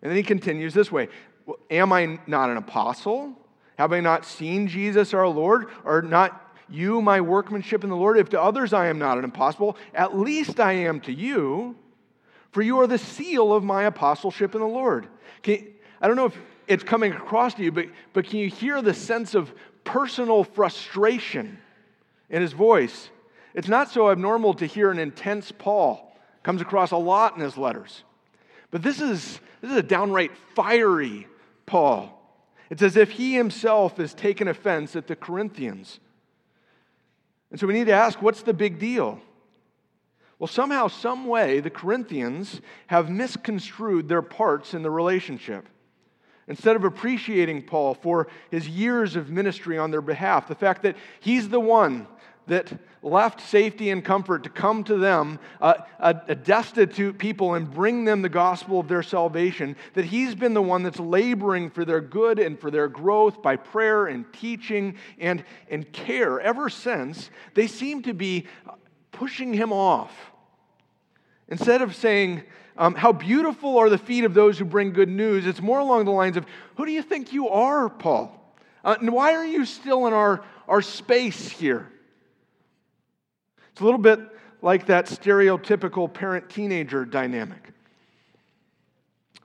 And 0.03 0.11
then 0.11 0.17
he 0.17 0.23
continues 0.23 0.75
this 0.75 0.91
way 0.91 1.08
well, 1.47 1.58
Am 1.70 1.93
I 1.93 2.19
not 2.26 2.50
an 2.50 2.56
apostle? 2.56 3.35
Have 3.79 3.93
I 3.93 4.00
not 4.00 4.25
seen 4.25 4.69
Jesus 4.69 5.14
our 5.14 5.29
Lord? 5.29 5.67
Are 5.85 6.03
not 6.03 6.55
you 6.69 7.00
my 7.00 7.20
workmanship 7.20 7.84
in 7.84 7.91
the 7.91 7.96
Lord? 7.96 8.19
If 8.19 8.31
to 8.31 8.41
others 8.41 8.72
I 8.72 8.86
am 8.86 8.98
not 8.98 9.19
an 9.19 9.25
apostle, 9.25 9.77
at 9.94 10.17
least 10.17 10.60
I 10.60 10.72
am 10.72 11.01
to 11.01 11.13
you, 11.13 11.77
for 12.53 12.63
you 12.63 12.81
are 12.81 12.86
the 12.86 12.98
seal 12.98 13.53
of 13.53 13.63
my 13.63 13.84
apostleship 13.84 14.55
in 14.55 14.60
the 14.60 14.67
Lord. 14.67 15.08
You, 15.44 15.75
I 16.01 16.06
don't 16.06 16.17
know 16.17 16.27
if 16.27 16.39
it's 16.67 16.82
coming 16.82 17.13
across 17.13 17.55
to 17.55 17.63
you, 17.63 17.70
but, 17.70 17.86
but 18.13 18.27
can 18.27 18.39
you 18.39 18.48
hear 18.48 18.82
the 18.82 18.94
sense 18.94 19.34
of 19.34 19.53
personal 19.84 20.43
frustration 20.43 21.58
in 22.31 22.43
his 22.43 22.53
voice? 22.53 23.10
It's 23.55 23.69
not 23.69 23.91
so 23.91 24.10
abnormal 24.10 24.55
to 24.55 24.67
hear 24.67 24.91
an 24.91 24.98
intense 24.98 25.53
Paul 25.53 26.06
Comes 26.46 26.62
across 26.62 26.93
a 26.93 26.96
lot 26.96 27.34
in 27.34 27.43
his 27.43 27.58
letters. 27.58 28.05
But 28.70 28.81
this 28.81 29.00
is, 29.00 29.41
this 29.60 29.72
is 29.72 29.76
a 29.76 29.82
downright 29.82 30.31
fiery 30.55 31.26
Paul. 31.67 32.12
It's 32.70 32.82
as 32.82 32.96
if 32.96 33.10
he 33.10 33.34
himself 33.34 33.96
has 33.96 34.15
taken 34.15 34.46
offense 34.46 34.94
at 34.94 35.08
the 35.08 35.17
Corinthians. 35.17 35.98
And 37.50 37.58
so 37.58 37.67
we 37.67 37.72
need 37.72 37.88
to 37.88 37.93
ask 37.93 38.22
what's 38.22 38.43
the 38.43 38.55
big 38.55 38.79
deal? 38.79 39.20
Well, 40.38 40.46
somehow, 40.46 40.86
some 40.86 41.26
way, 41.26 41.58
the 41.58 41.69
Corinthians 41.69 42.60
have 42.86 43.10
misconstrued 43.10 44.06
their 44.06 44.22
parts 44.22 44.72
in 44.72 44.82
the 44.82 44.91
relationship. 44.91 45.69
Instead 46.46 46.76
of 46.76 46.84
appreciating 46.84 47.65
Paul 47.65 47.94
for 47.94 48.29
his 48.53 48.69
years 48.69 49.17
of 49.17 49.31
ministry 49.31 49.79
on 49.79 49.91
their 49.91 50.00
behalf, 50.00 50.46
the 50.46 50.55
fact 50.55 50.82
that 50.82 50.96
he's 51.19 51.48
the 51.48 51.58
one 51.58 52.06
that 52.46 52.72
left 53.03 53.41
safety 53.41 53.91
and 53.91 54.05
comfort 54.05 54.43
to 54.43 54.50
come 54.50 54.82
to 54.84 54.96
them, 54.96 55.38
a, 55.60 55.84
a, 56.00 56.34
destitute 56.34 57.19
people, 57.19 57.55
and 57.55 57.72
bring 57.72 58.05
them 58.05 58.22
the 58.22 58.29
gospel 58.29 58.81
of 58.81 58.88
their 58.88 59.03
salvation, 59.03 59.76
that 59.94 60.05
he's 60.05 60.34
been 60.34 60.55
the 60.55 60.62
one 60.62 60.82
that's 60.82 60.98
laboring 60.98 61.70
for 61.70 61.84
their 61.84 62.00
good 62.00 62.38
and 62.38 62.58
for 62.58 62.70
their 62.70 62.88
growth 62.88 63.43
by 63.43 63.56
prayer 63.56 64.06
and 64.06 64.31
teaching 64.32 64.96
and, 65.19 65.44
and 65.70 65.91
care 65.93 66.41
ever 66.41 66.69
since, 66.69 67.31
they 67.55 67.67
seem 67.67 68.03
to 68.03 68.15
be 68.15 68.46
pushing 69.12 69.53
him 69.55 69.72
off. 69.72 70.12
Instead 71.48 71.82
of 71.82 71.94
saying, 71.94 72.43
um, 72.76 72.94
How 72.94 73.12
beautiful 73.12 73.79
are 73.79 73.88
the 73.88 73.98
feet 73.98 74.24
of 74.24 74.34
those 74.34 74.58
who 74.58 74.65
bring 74.65 74.93
good 74.93 75.08
news, 75.08 75.46
it's 75.46 75.62
more 75.62 75.79
along 75.79 76.05
the 76.05 76.10
lines 76.10 76.36
of, 76.36 76.44
Who 76.76 76.86
do 76.86 76.93
you 76.93 77.03
think 77.03 77.32
you 77.32 77.48
are, 77.48 77.88
Paul? 77.88 78.32
Uh, 78.84 78.96
and 79.00 79.12
why 79.12 79.34
are 79.34 79.44
you 79.44 79.65
still 79.65 80.06
in 80.06 80.12
our, 80.12 80.44
our 80.69 80.82
space 80.82 81.48
here? 81.48 81.91
It's 83.77 83.83
a 83.83 83.85
little 83.85 84.01
bit 84.01 84.21
like 84.63 84.87
that 84.87 85.05
stereotypical 85.05 86.11
parent 86.11 86.49
teenager 86.49 87.05
dynamic. 87.05 87.75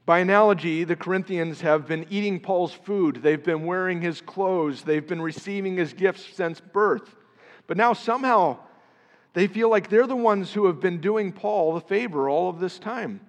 By 0.06 0.20
analogy, 0.20 0.86
the 0.86 0.96
Corinthians 0.96 1.60
have 1.60 1.86
been 1.86 2.06
eating 2.10 2.40
Paul's 2.40 2.72
food, 2.72 3.18
they've 3.22 3.44
been 3.44 3.66
wearing 3.66 4.00
his 4.00 4.22
clothes, 4.22 4.84
they've 4.84 5.06
been 5.06 5.22
receiving 5.22 5.76
his 5.76 5.92
gifts 5.92 6.34
since 6.34 6.62
birth. 6.62 7.14
But 7.68 7.76
now 7.76 7.92
somehow 7.92 8.60
they 9.34 9.48
feel 9.48 9.70
like 9.70 9.90
they're 9.90 10.08
the 10.08 10.16
ones 10.16 10.54
who 10.54 10.68
have 10.68 10.80
been 10.80 11.02
doing 11.02 11.34
Paul 11.34 11.74
the 11.74 11.82
favor 11.82 12.30
all 12.30 12.48
of 12.48 12.62
this 12.62 12.80
time. 12.80 13.20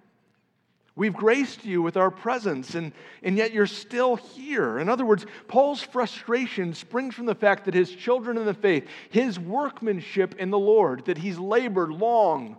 We've 0.94 1.14
graced 1.14 1.64
you 1.64 1.80
with 1.80 1.96
our 1.96 2.10
presence, 2.10 2.74
and, 2.74 2.92
and 3.22 3.36
yet 3.36 3.52
you're 3.52 3.66
still 3.66 4.16
here. 4.16 4.78
In 4.78 4.90
other 4.90 5.06
words, 5.06 5.24
Paul's 5.48 5.80
frustration 5.80 6.74
springs 6.74 7.14
from 7.14 7.24
the 7.24 7.34
fact 7.34 7.64
that 7.64 7.74
his 7.74 7.90
children 7.90 8.36
in 8.36 8.44
the 8.44 8.52
faith, 8.52 8.86
his 9.08 9.38
workmanship 9.38 10.34
in 10.38 10.50
the 10.50 10.58
Lord, 10.58 11.06
that 11.06 11.16
he's 11.16 11.38
labored 11.38 11.90
long, 11.90 12.58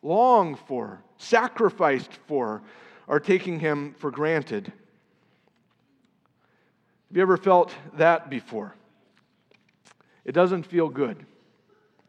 long 0.00 0.54
for, 0.54 1.02
sacrificed 1.18 2.12
for, 2.28 2.62
are 3.08 3.18
taking 3.18 3.58
him 3.58 3.94
for 3.98 4.12
granted. 4.12 4.72
Have 7.08 7.16
you 7.16 7.22
ever 7.22 7.36
felt 7.36 7.72
that 7.94 8.30
before? 8.30 8.74
It 10.24 10.32
doesn't 10.32 10.64
feel 10.64 10.88
good. 10.88 11.18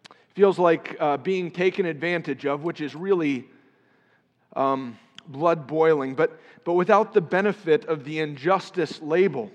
It 0.09 0.35
feels 0.35 0.59
like 0.59 0.95
uh, 0.99 1.17
being 1.17 1.49
taken 1.49 1.87
advantage 1.87 2.45
of, 2.45 2.63
which 2.63 2.79
is 2.79 2.95
really 2.95 3.47
um, 4.55 4.97
blood 5.27 5.67
boiling, 5.67 6.15
but, 6.15 6.39
but 6.63 6.73
without 6.73 7.13
the 7.13 7.21
benefit 7.21 7.85
of 7.85 8.03
the 8.03 8.19
injustice 8.19 9.01
label. 9.01 9.51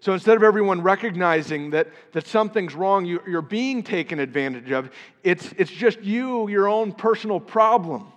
So 0.00 0.12
instead 0.12 0.36
of 0.36 0.42
everyone 0.42 0.82
recognizing 0.82 1.70
that, 1.70 1.88
that 2.12 2.26
something's 2.26 2.74
wrong, 2.74 3.06
you, 3.06 3.22
you're 3.26 3.40
being 3.40 3.82
taken 3.82 4.18
advantage 4.18 4.70
of, 4.70 4.90
it's, 5.22 5.52
it's 5.56 5.70
just 5.70 6.02
you, 6.02 6.46
your 6.48 6.68
own 6.68 6.92
personal 6.92 7.40
problem. 7.40 8.12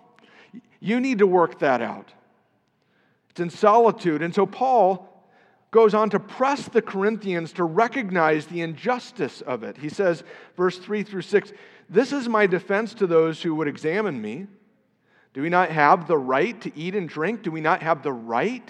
You 0.82 1.00
need 1.00 1.20
to 1.20 1.28
work 1.28 1.60
that 1.60 1.82
out. 1.82 2.12
It's 3.30 3.40
in 3.40 3.50
solitude. 3.50 4.22
And 4.22 4.36
so 4.36 4.46
Paul 4.46 5.08
goes 5.72 5.94
on 5.94 6.10
to 6.10 6.20
press 6.20 6.68
the 6.68 6.82
Corinthians 6.82 7.54
to 7.54 7.64
recognize 7.64 8.48
the 8.48 8.62
injustice 8.62 9.42
of 9.42 9.64
it. 9.64 9.78
He 9.78 9.90
says, 9.90 10.24
verse 10.56 10.78
3 10.78 11.04
through 11.04 11.22
6, 11.22 11.54
This 11.90 12.12
is 12.12 12.28
my 12.28 12.48
defense 12.48 12.94
to 12.96 13.08
those 13.08 13.42
who 13.42 13.56
would 13.56 13.68
examine 13.70 14.22
me. 14.22 14.48
Do 15.38 15.44
we 15.44 15.50
not 15.50 15.70
have 15.70 16.08
the 16.08 16.18
right 16.18 16.60
to 16.62 16.76
eat 16.76 16.96
and 16.96 17.08
drink? 17.08 17.44
Do 17.44 17.52
we 17.52 17.62
not 17.62 17.84
have 17.84 18.02
the 18.02 18.12
right 18.12 18.68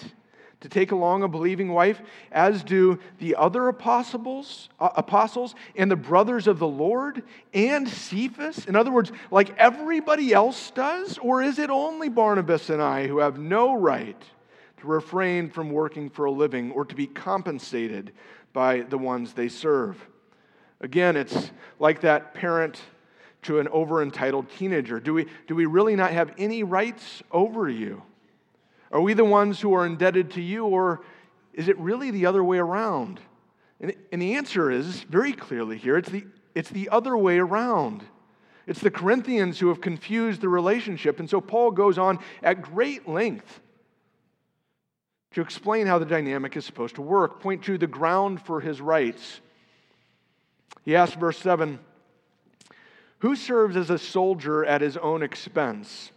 to 0.60 0.68
take 0.68 0.92
along 0.92 1.24
a 1.24 1.28
believing 1.30 1.72
wife, 1.72 2.02
as 2.30 2.62
do 2.62 3.00
the 3.20 3.38
other 3.38 3.70
apostles, 3.70 4.68
uh, 4.78 4.90
apostles 4.98 5.56
and 5.78 5.90
the 5.90 5.96
brothers 5.96 6.46
of 6.46 6.60
the 6.60 6.68
Lord 6.68 7.24
and 7.54 7.88
Cephas? 7.88 8.66
In 8.66 8.76
other 8.76 8.92
words, 8.92 9.14
like 9.32 9.58
everybody 9.58 10.34
else 10.34 10.72
does? 10.72 11.18
Or 11.20 11.42
is 11.42 11.58
it 11.58 11.70
only 11.70 12.10
Barnabas 12.10 12.70
and 12.70 12.82
I 12.82 13.08
who 13.08 13.20
have 13.20 13.40
no 13.40 13.74
right 13.74 14.22
to 14.82 14.88
refrain 14.88 15.50
from 15.50 15.70
working 15.70 16.10
for 16.10 16.26
a 16.26 16.32
living 16.32 16.74
or 16.74 16.84
to 16.84 16.96
be 16.96 17.08
compensated 17.08 18.12
by 18.52 18.82
the 18.82 18.98
ones 18.98 19.32
they 19.32 19.48
serve? 19.48 20.06
Again, 20.82 21.16
it's 21.16 21.50
like 21.80 22.02
that 22.02 22.34
parent 22.34 22.82
to 23.44 23.60
an 23.60 23.67
over 23.70 24.01
entitled 24.01 24.50
teenager. 24.58 25.00
Do 25.00 25.13
we, 25.13 25.27
do 25.48 25.56
we 25.56 25.65
really 25.65 25.96
not 25.96 26.12
have 26.12 26.34
any 26.38 26.63
rights 26.63 27.22
over 27.32 27.70
you? 27.70 28.01
Are 28.91 29.01
we 29.01 29.13
the 29.13 29.25
ones 29.25 29.60
who 29.60 29.74
are 29.74 29.86
indebted 29.86 30.32
to 30.32 30.41
you, 30.41 30.65
or 30.65 31.01
is 31.53 31.67
it 31.67 31.77
really 31.77 32.12
the 32.12 32.25
other 32.25 32.44
way 32.44 32.58
around? 32.58 33.20
And, 33.79 33.94
and 34.12 34.22
the 34.22 34.36
answer 34.36 34.72
is 34.72 35.01
very 35.03 35.34
clearly 35.34 35.77
here 35.77 35.98
it's 35.98 36.10
the, 36.10 36.25
it's 36.56 36.70
the 36.70 36.89
other 36.89 37.15
way 37.15 37.38
around. 37.38 38.03
It's 38.65 38.82
the 38.82 38.91
Corinthians 38.91 39.60
who 39.60 39.70
have 39.70 39.79
confused 39.79 40.41
the 40.41 40.50
relationship. 40.50 41.20
And 41.20 41.29
so 41.29 41.39
Paul 41.39 41.72
goes 41.72 41.98
on 41.98 42.20
at 42.44 42.62
great 42.62 43.08
length 43.08 43.62
to 45.32 45.41
explain 45.41 45.88
how 45.88 46.00
the 46.00 46.06
dynamic 46.06 46.58
is 46.58 46.65
supposed 46.65 46.96
to 46.96 47.01
work, 47.01 47.39
point 47.39 47.63
to 47.65 47.77
the 47.77 47.88
ground 47.88 48.41
for 48.41 48.60
his 48.60 48.82
rights. 48.82 49.39
He 50.84 50.96
asks, 50.96 51.15
verse 51.15 51.38
7 51.38 51.79
Who 53.20 53.36
serves 53.36 53.76
as 53.76 53.90
a 53.90 53.98
soldier 53.98 54.64
at 54.66 54.82
his 54.82 54.98
own 54.98 55.24
expense? 55.24 56.12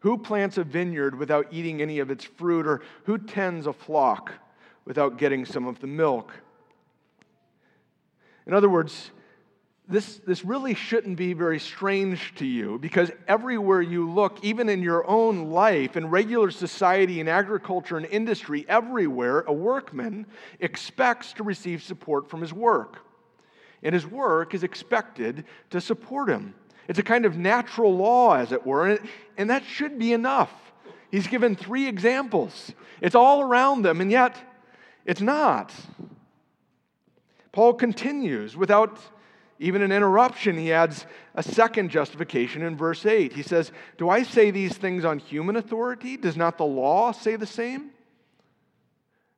Who 0.00 0.18
plants 0.18 0.58
a 0.58 0.64
vineyard 0.64 1.18
without 1.18 1.46
eating 1.52 1.80
any 1.80 2.00
of 2.00 2.10
its 2.10 2.24
fruit? 2.24 2.66
Or 2.66 2.82
who 3.04 3.18
tends 3.18 3.66
a 3.66 3.72
flock 3.72 4.32
without 4.84 5.18
getting 5.18 5.44
some 5.44 5.66
of 5.66 5.80
the 5.80 5.86
milk? 5.86 6.32
In 8.46 8.54
other 8.54 8.68
words, 8.68 9.10
this, 9.88 10.20
this 10.26 10.44
really 10.44 10.74
shouldn't 10.74 11.16
be 11.16 11.32
very 11.32 11.60
strange 11.60 12.34
to 12.36 12.46
you 12.46 12.78
because 12.78 13.10
everywhere 13.28 13.80
you 13.80 14.10
look, 14.10 14.44
even 14.44 14.68
in 14.68 14.82
your 14.82 15.08
own 15.08 15.50
life, 15.50 15.96
in 15.96 16.10
regular 16.10 16.50
society, 16.50 17.20
in 17.20 17.28
agriculture 17.28 17.96
and 17.96 18.06
industry, 18.06 18.66
everywhere, 18.68 19.42
a 19.42 19.52
workman 19.52 20.26
expects 20.58 21.32
to 21.34 21.44
receive 21.44 21.84
support 21.84 22.28
from 22.28 22.40
his 22.40 22.52
work. 22.52 23.05
And 23.82 23.94
his 23.94 24.06
work 24.06 24.54
is 24.54 24.62
expected 24.62 25.44
to 25.70 25.80
support 25.80 26.28
him. 26.28 26.54
It's 26.88 26.98
a 26.98 27.02
kind 27.02 27.24
of 27.24 27.36
natural 27.36 27.96
law, 27.96 28.34
as 28.34 28.52
it 28.52 28.64
were, 28.64 28.98
and, 29.36 29.50
that 29.50 29.64
should 29.64 29.98
be 29.98 30.12
enough. 30.12 30.52
He's 31.10 31.26
given 31.26 31.56
three 31.56 31.86
examples. 31.88 32.72
It's 33.00 33.14
all 33.14 33.42
around 33.42 33.82
them, 33.82 34.00
and 34.00 34.10
yet 34.10 34.36
it's 35.04 35.20
not. 35.20 35.72
Paul 37.52 37.74
continues 37.74 38.56
without 38.56 38.98
even 39.58 39.82
an 39.82 39.92
interruption. 39.92 40.58
He 40.58 40.72
adds 40.72 41.06
a 41.34 41.42
second 41.42 41.90
justification 41.90 42.62
in 42.62 42.76
verse 42.76 43.06
8. 43.06 43.32
He 43.32 43.42
says, 43.42 43.72
Do 43.98 44.10
I 44.10 44.22
say 44.22 44.50
these 44.50 44.74
things 44.74 45.04
on 45.04 45.18
human 45.18 45.56
authority? 45.56 46.16
Does 46.16 46.36
not 46.36 46.58
the 46.58 46.66
law 46.66 47.12
say 47.12 47.36
the 47.36 47.46
same? 47.46 47.90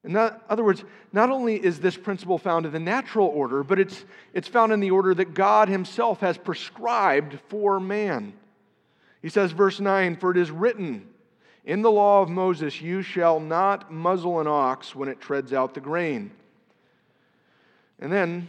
In 0.04 0.16
other 0.16 0.62
words, 0.62 0.84
not 1.12 1.30
only 1.30 1.56
is 1.56 1.80
this 1.80 1.96
principle 1.96 2.38
found 2.38 2.66
in 2.66 2.72
the 2.72 2.78
natural 2.78 3.26
order, 3.26 3.64
but 3.64 3.80
it's, 3.80 4.04
it's 4.32 4.48
found 4.48 4.72
in 4.72 4.80
the 4.80 4.92
order 4.92 5.12
that 5.14 5.34
God 5.34 5.68
Himself 5.68 6.20
has 6.20 6.38
prescribed 6.38 7.38
for 7.48 7.80
man. 7.80 8.32
He 9.22 9.28
says, 9.28 9.50
verse 9.52 9.80
9, 9.80 10.16
For 10.16 10.30
it 10.30 10.36
is 10.36 10.50
written, 10.50 11.08
In 11.64 11.82
the 11.82 11.90
law 11.90 12.22
of 12.22 12.28
Moses, 12.28 12.80
you 12.80 13.02
shall 13.02 13.40
not 13.40 13.92
muzzle 13.92 14.40
an 14.40 14.46
ox 14.46 14.94
when 14.94 15.08
it 15.08 15.20
treads 15.20 15.52
out 15.52 15.74
the 15.74 15.80
grain. 15.80 16.30
And 17.98 18.12
then, 18.12 18.48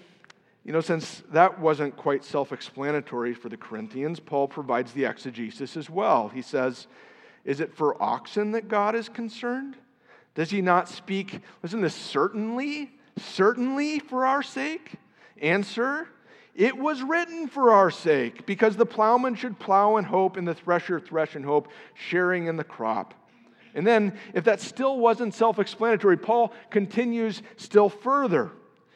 you 0.63 0.71
know, 0.71 0.81
since 0.81 1.23
that 1.31 1.59
wasn't 1.59 1.97
quite 1.97 2.23
self 2.23 2.51
explanatory 2.51 3.33
for 3.33 3.49
the 3.49 3.57
Corinthians, 3.57 4.19
Paul 4.19 4.47
provides 4.47 4.93
the 4.93 5.05
exegesis 5.05 5.75
as 5.75 5.89
well. 5.89 6.27
He 6.29 6.43
says, 6.43 6.85
Is 7.43 7.59
it 7.59 7.73
for 7.73 8.01
oxen 8.01 8.51
that 8.51 8.67
God 8.67 8.93
is 8.93 9.09
concerned? 9.09 9.75
Does 10.35 10.49
he 10.49 10.61
not 10.61 10.87
speak, 10.87 11.41
listen 11.63 11.81
this, 11.81 11.95
certainly, 11.95 12.91
certainly 13.17 13.99
for 13.99 14.25
our 14.25 14.43
sake? 14.43 14.93
Answer, 15.41 16.07
it 16.55 16.77
was 16.77 17.01
written 17.01 17.47
for 17.47 17.71
our 17.71 17.91
sake, 17.91 18.45
because 18.45 18.75
the 18.75 18.85
plowman 18.85 19.35
should 19.35 19.59
plow 19.59 19.97
in 19.97 20.05
hope 20.05 20.37
and 20.37 20.47
the 20.47 20.53
thresher 20.53 20.99
thresh 20.99 21.35
in 21.35 21.43
hope, 21.43 21.69
sharing 21.93 22.47
in 22.47 22.57
the 22.57 22.63
crop. 22.63 23.13
And 23.75 23.85
then, 23.85 24.17
if 24.33 24.43
that 24.45 24.59
still 24.59 24.99
wasn't 24.99 25.33
self 25.33 25.59
explanatory, 25.59 26.17
Paul 26.17 26.53
continues 26.69 27.41
still 27.57 27.89
further. 27.89 28.51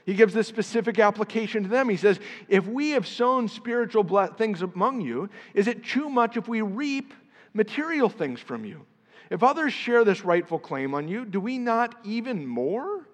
He 0.06 0.16
gives 0.16 0.34
this 0.34 0.48
specific 0.48 1.00
application 1.00 1.64
to 1.64 1.70
them. 1.70 1.88
He 1.88 1.96
says, 1.96 2.20
If 2.50 2.68
we 2.68 2.90
have 2.92 3.08
sown 3.08 3.48
spiritual 3.48 4.04
things 4.38 4.62
among 4.62 5.02
you, 5.02 5.30
is 5.54 5.68
it 5.68 5.86
too 5.86 6.10
much 6.10 6.36
if 6.36 6.48
we 6.48 6.62
reap 6.62 7.14
material 7.54 8.10
things 8.10 8.40
from 8.40 8.66
you? 8.66 8.86
If 9.34 9.42
others 9.42 9.74
share 9.74 10.04
this 10.04 10.24
rightful 10.24 10.60
claim 10.60 10.94
on 10.94 11.08
you, 11.08 11.26
do 11.26 11.40
we 11.40 11.58
not 11.58 11.96
even 12.04 12.46
more? 12.46 13.08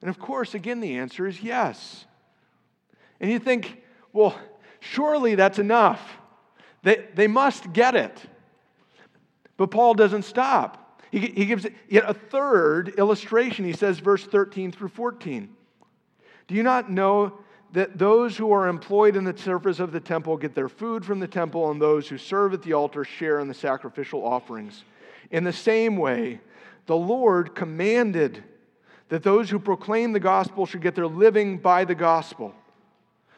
And 0.00 0.08
of 0.08 0.20
course, 0.20 0.54
again, 0.54 0.78
the 0.78 0.98
answer 0.98 1.26
is 1.26 1.42
yes. 1.42 2.04
And 3.18 3.28
you 3.28 3.40
think, 3.40 3.82
well, 4.12 4.38
surely 4.78 5.34
that's 5.34 5.58
enough. 5.58 6.00
They, 6.84 7.08
they 7.16 7.26
must 7.26 7.72
get 7.72 7.96
it. 7.96 8.16
But 9.56 9.72
Paul 9.72 9.94
doesn't 9.94 10.22
stop. 10.22 11.02
He, 11.10 11.18
he 11.18 11.44
gives 11.46 11.66
yet 11.88 12.04
a 12.06 12.14
third 12.14 12.94
illustration. 12.96 13.64
He 13.64 13.72
says, 13.72 13.98
verse 13.98 14.24
13 14.24 14.70
through 14.70 14.90
14. 14.90 15.48
Do 16.46 16.54
you 16.54 16.62
not 16.62 16.88
know 16.88 17.40
that 17.72 17.98
those 17.98 18.36
who 18.36 18.52
are 18.52 18.68
employed 18.68 19.16
in 19.16 19.24
the 19.24 19.36
service 19.36 19.80
of 19.80 19.90
the 19.90 19.98
temple 19.98 20.36
get 20.36 20.54
their 20.54 20.68
food 20.68 21.04
from 21.04 21.18
the 21.18 21.26
temple, 21.26 21.72
and 21.72 21.82
those 21.82 22.08
who 22.08 22.16
serve 22.16 22.54
at 22.54 22.62
the 22.62 22.74
altar 22.74 23.02
share 23.02 23.40
in 23.40 23.48
the 23.48 23.54
sacrificial 23.54 24.24
offerings? 24.24 24.84
In 25.30 25.44
the 25.44 25.52
same 25.52 25.96
way, 25.96 26.40
the 26.86 26.96
Lord 26.96 27.54
commanded 27.54 28.42
that 29.08 29.22
those 29.22 29.50
who 29.50 29.58
proclaim 29.58 30.12
the 30.12 30.20
gospel 30.20 30.66
should 30.66 30.82
get 30.82 30.94
their 30.94 31.06
living 31.06 31.58
by 31.58 31.84
the 31.84 31.94
gospel. 31.94 32.54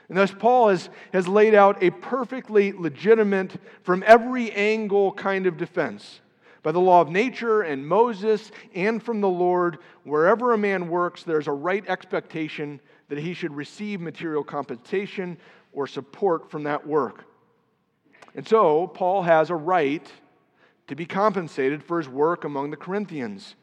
And 0.08 0.16
thus, 0.16 0.32
Paul 0.32 0.68
has, 0.68 0.88
has 1.12 1.28
laid 1.28 1.54
out 1.54 1.82
a 1.82 1.90
perfectly 1.90 2.72
legitimate, 2.72 3.56
from 3.82 4.02
every 4.06 4.50
angle 4.52 5.12
kind 5.12 5.46
of 5.46 5.58
defense. 5.58 6.20
By 6.62 6.72
the 6.72 6.80
law 6.80 7.00
of 7.00 7.10
nature 7.10 7.62
and 7.62 7.86
Moses 7.86 8.50
and 8.74 9.02
from 9.02 9.20
the 9.20 9.28
Lord, 9.28 9.78
wherever 10.04 10.52
a 10.52 10.58
man 10.58 10.88
works, 10.88 11.22
there's 11.22 11.46
a 11.46 11.52
right 11.52 11.84
expectation 11.86 12.80
that 13.08 13.18
he 13.18 13.34
should 13.34 13.54
receive 13.54 14.00
material 14.00 14.42
compensation 14.42 15.36
or 15.72 15.86
support 15.86 16.50
from 16.50 16.64
that 16.64 16.86
work. 16.86 17.24
And 18.34 18.46
so, 18.46 18.86
Paul 18.86 19.22
has 19.22 19.50
a 19.50 19.54
right 19.54 20.10
to 20.88 20.96
be 20.96 21.06
compensated 21.06 21.82
for 21.82 21.98
his 21.98 22.08
work 22.08 22.44
among 22.44 22.70
the 22.70 22.76
Corinthians. 22.76 23.54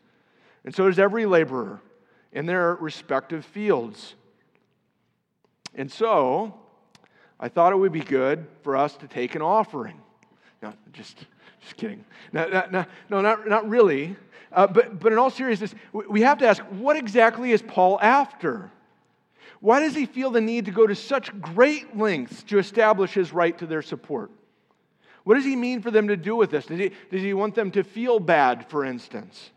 And 0.63 0.73
so 0.73 0.87
does 0.87 0.97
every 0.97 1.25
laborer 1.25 1.81
in 2.31 2.45
their 2.45 2.75
respective 2.75 3.45
fields. 3.45 4.15
And 5.73 5.91
so, 5.91 6.53
I 7.39 7.49
thought 7.49 7.73
it 7.73 7.75
would 7.75 7.91
be 7.91 7.99
good 7.99 8.47
for 8.61 8.77
us 8.77 8.95
to 8.97 9.07
take 9.07 9.35
an 9.35 9.41
offering. 9.41 9.99
No, 10.61 10.73
just, 10.93 11.25
just 11.61 11.75
kidding. 11.75 12.05
No, 12.31 12.47
no, 12.71 12.85
no 13.09 13.21
not, 13.21 13.47
not 13.47 13.67
really. 13.67 14.15
Uh, 14.51 14.67
but, 14.67 14.99
but 14.99 15.11
in 15.11 15.17
all 15.17 15.29
seriousness, 15.29 15.75
we 15.91 16.21
have 16.21 16.37
to 16.39 16.47
ask 16.47 16.61
what 16.63 16.95
exactly 16.95 17.51
is 17.51 17.61
Paul 17.61 17.99
after? 18.01 18.71
Why 19.59 19.79
does 19.79 19.95
he 19.95 20.05
feel 20.05 20.29
the 20.29 20.41
need 20.41 20.65
to 20.65 20.71
go 20.71 20.85
to 20.85 20.95
such 20.95 21.37
great 21.41 21.97
lengths 21.97 22.43
to 22.43 22.59
establish 22.59 23.13
his 23.13 23.33
right 23.33 23.57
to 23.57 23.65
their 23.65 23.81
support? 23.81 24.31
What 25.25 25.35
does 25.35 25.43
he 25.43 25.55
mean 25.55 25.81
for 25.81 25.91
them 25.91 26.07
to 26.07 26.15
do 26.15 26.35
with 26.35 26.51
this? 26.51 26.67
Does 26.67 26.79
he, 26.79 26.91
does 27.11 27.21
he 27.21 27.33
want 27.33 27.55
them 27.55 27.71
to 27.71 27.83
feel 27.83 28.19
bad, 28.19 28.69
for 28.69 28.85
instance? 28.85 29.49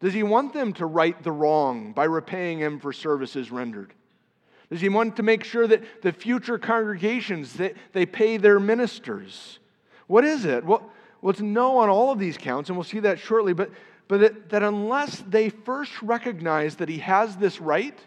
Does 0.00 0.14
he 0.14 0.22
want 0.22 0.54
them 0.54 0.72
to 0.74 0.86
right 0.86 1.22
the 1.22 1.30
wrong 1.30 1.92
by 1.92 2.04
repaying 2.04 2.58
him 2.58 2.80
for 2.80 2.92
services 2.92 3.50
rendered? 3.50 3.92
Does 4.70 4.80
he 4.80 4.88
want 4.88 5.16
to 5.16 5.22
make 5.22 5.44
sure 5.44 5.66
that 5.66 6.02
the 6.02 6.10
future 6.10 6.58
congregations 6.58 7.54
that 7.54 7.74
they 7.92 8.06
pay 8.06 8.38
their 8.38 8.58
ministers? 8.58 9.58
What 10.06 10.24
is 10.24 10.46
it? 10.46 10.64
Well, 10.64 10.90
well, 11.20 11.30
it's 11.30 11.40
no 11.40 11.76
on 11.78 11.90
all 11.90 12.10
of 12.10 12.18
these 12.18 12.38
counts, 12.38 12.70
and 12.70 12.78
we'll 12.78 12.84
see 12.84 13.00
that 13.00 13.18
shortly, 13.18 13.52
but, 13.52 13.70
but 14.08 14.20
that, 14.20 14.48
that 14.48 14.62
unless 14.62 15.22
they 15.28 15.50
first 15.50 16.00
recognize 16.00 16.76
that 16.76 16.88
he 16.88 16.98
has 16.98 17.36
this 17.36 17.60
right, 17.60 17.98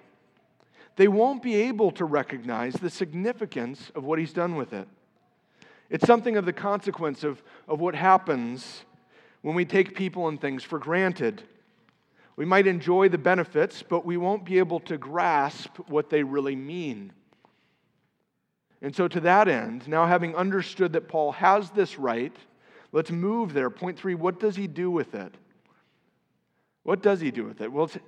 they 0.95 1.07
won't 1.07 1.43
be 1.43 1.55
able 1.55 1.91
to 1.91 2.05
recognize 2.05 2.73
the 2.73 2.89
significance 2.89 3.91
of 3.93 4.03
what 4.03 4.17
he's 4.17 4.33
done 4.33 4.55
with 4.55 4.73
it. 4.73 4.87
It's 5.93 6.07
something 6.07 6.37
of 6.37 6.45
the 6.45 6.53
consequence 6.53 7.23
of, 7.23 7.43
of 7.67 7.79
what 7.79 7.93
happens 7.93 8.83
when 9.43 9.53
we 9.53 9.63
take 9.63 9.95
people 9.95 10.27
and 10.27 10.41
things 10.41 10.63
for 10.63 10.79
granted. 10.79 11.43
We 12.35 12.45
might 12.45 12.65
enjoy 12.65 13.09
the 13.09 13.19
benefits, 13.19 13.83
but 13.87 14.03
we 14.03 14.17
won't 14.17 14.43
be 14.43 14.57
able 14.57 14.79
to 14.81 14.97
grasp 14.97 15.77
what 15.87 16.09
they 16.09 16.23
really 16.23 16.55
mean. 16.55 17.13
And 18.81 18.95
so, 18.95 19.07
to 19.07 19.19
that 19.19 19.47
end, 19.47 19.87
now 19.87 20.07
having 20.07 20.35
understood 20.35 20.93
that 20.93 21.07
Paul 21.07 21.31
has 21.33 21.69
this 21.69 21.99
right, 21.99 22.35
let's 22.91 23.11
move 23.11 23.53
there. 23.53 23.69
Point 23.69 23.99
three 23.99 24.15
what 24.15 24.39
does 24.39 24.55
he 24.55 24.65
do 24.65 24.89
with 24.89 25.13
it? 25.13 25.35
What 26.81 27.03
does 27.03 27.21
he 27.21 27.29
do 27.29 27.45
with 27.45 27.61
it? 27.61 27.71
Well, 27.71 27.85
it's, 27.85 27.99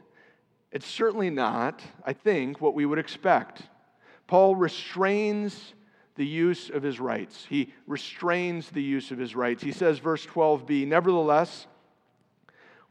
it's 0.71 0.87
certainly 0.87 1.29
not, 1.29 1.83
I 2.03 2.13
think, 2.13 2.59
what 2.59 2.73
we 2.73 2.87
would 2.87 2.97
expect. 2.97 3.61
Paul 4.25 4.55
restrains 4.55 5.75
the 6.15 6.25
use 6.25 6.69
of 6.69 6.84
his 6.84 7.00
rights. 7.00 7.45
He 7.50 7.74
restrains 7.88 8.69
the 8.69 8.81
use 8.81 9.12
of 9.12 9.17
his 9.17 9.36
rights. 9.36 9.63
He 9.63 9.72
says, 9.72 10.00
verse 10.00 10.25
12b, 10.25 10.88
Nevertheless, 10.88 11.67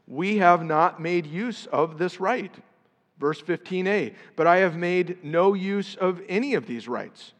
we 0.07 0.37
have 0.37 0.63
not 0.63 1.01
made 1.01 1.25
use 1.25 1.65
of 1.67 1.97
this 1.97 2.19
right. 2.19 2.53
Verse 3.17 3.41
15a, 3.41 4.13
but 4.35 4.45
I 4.45 4.57
have 4.57 4.75
made 4.75 5.23
no 5.23 5.53
use 5.53 5.95
of 5.95 6.21
any 6.27 6.53
of 6.53 6.67
these 6.67 6.87
rights, 6.87 7.33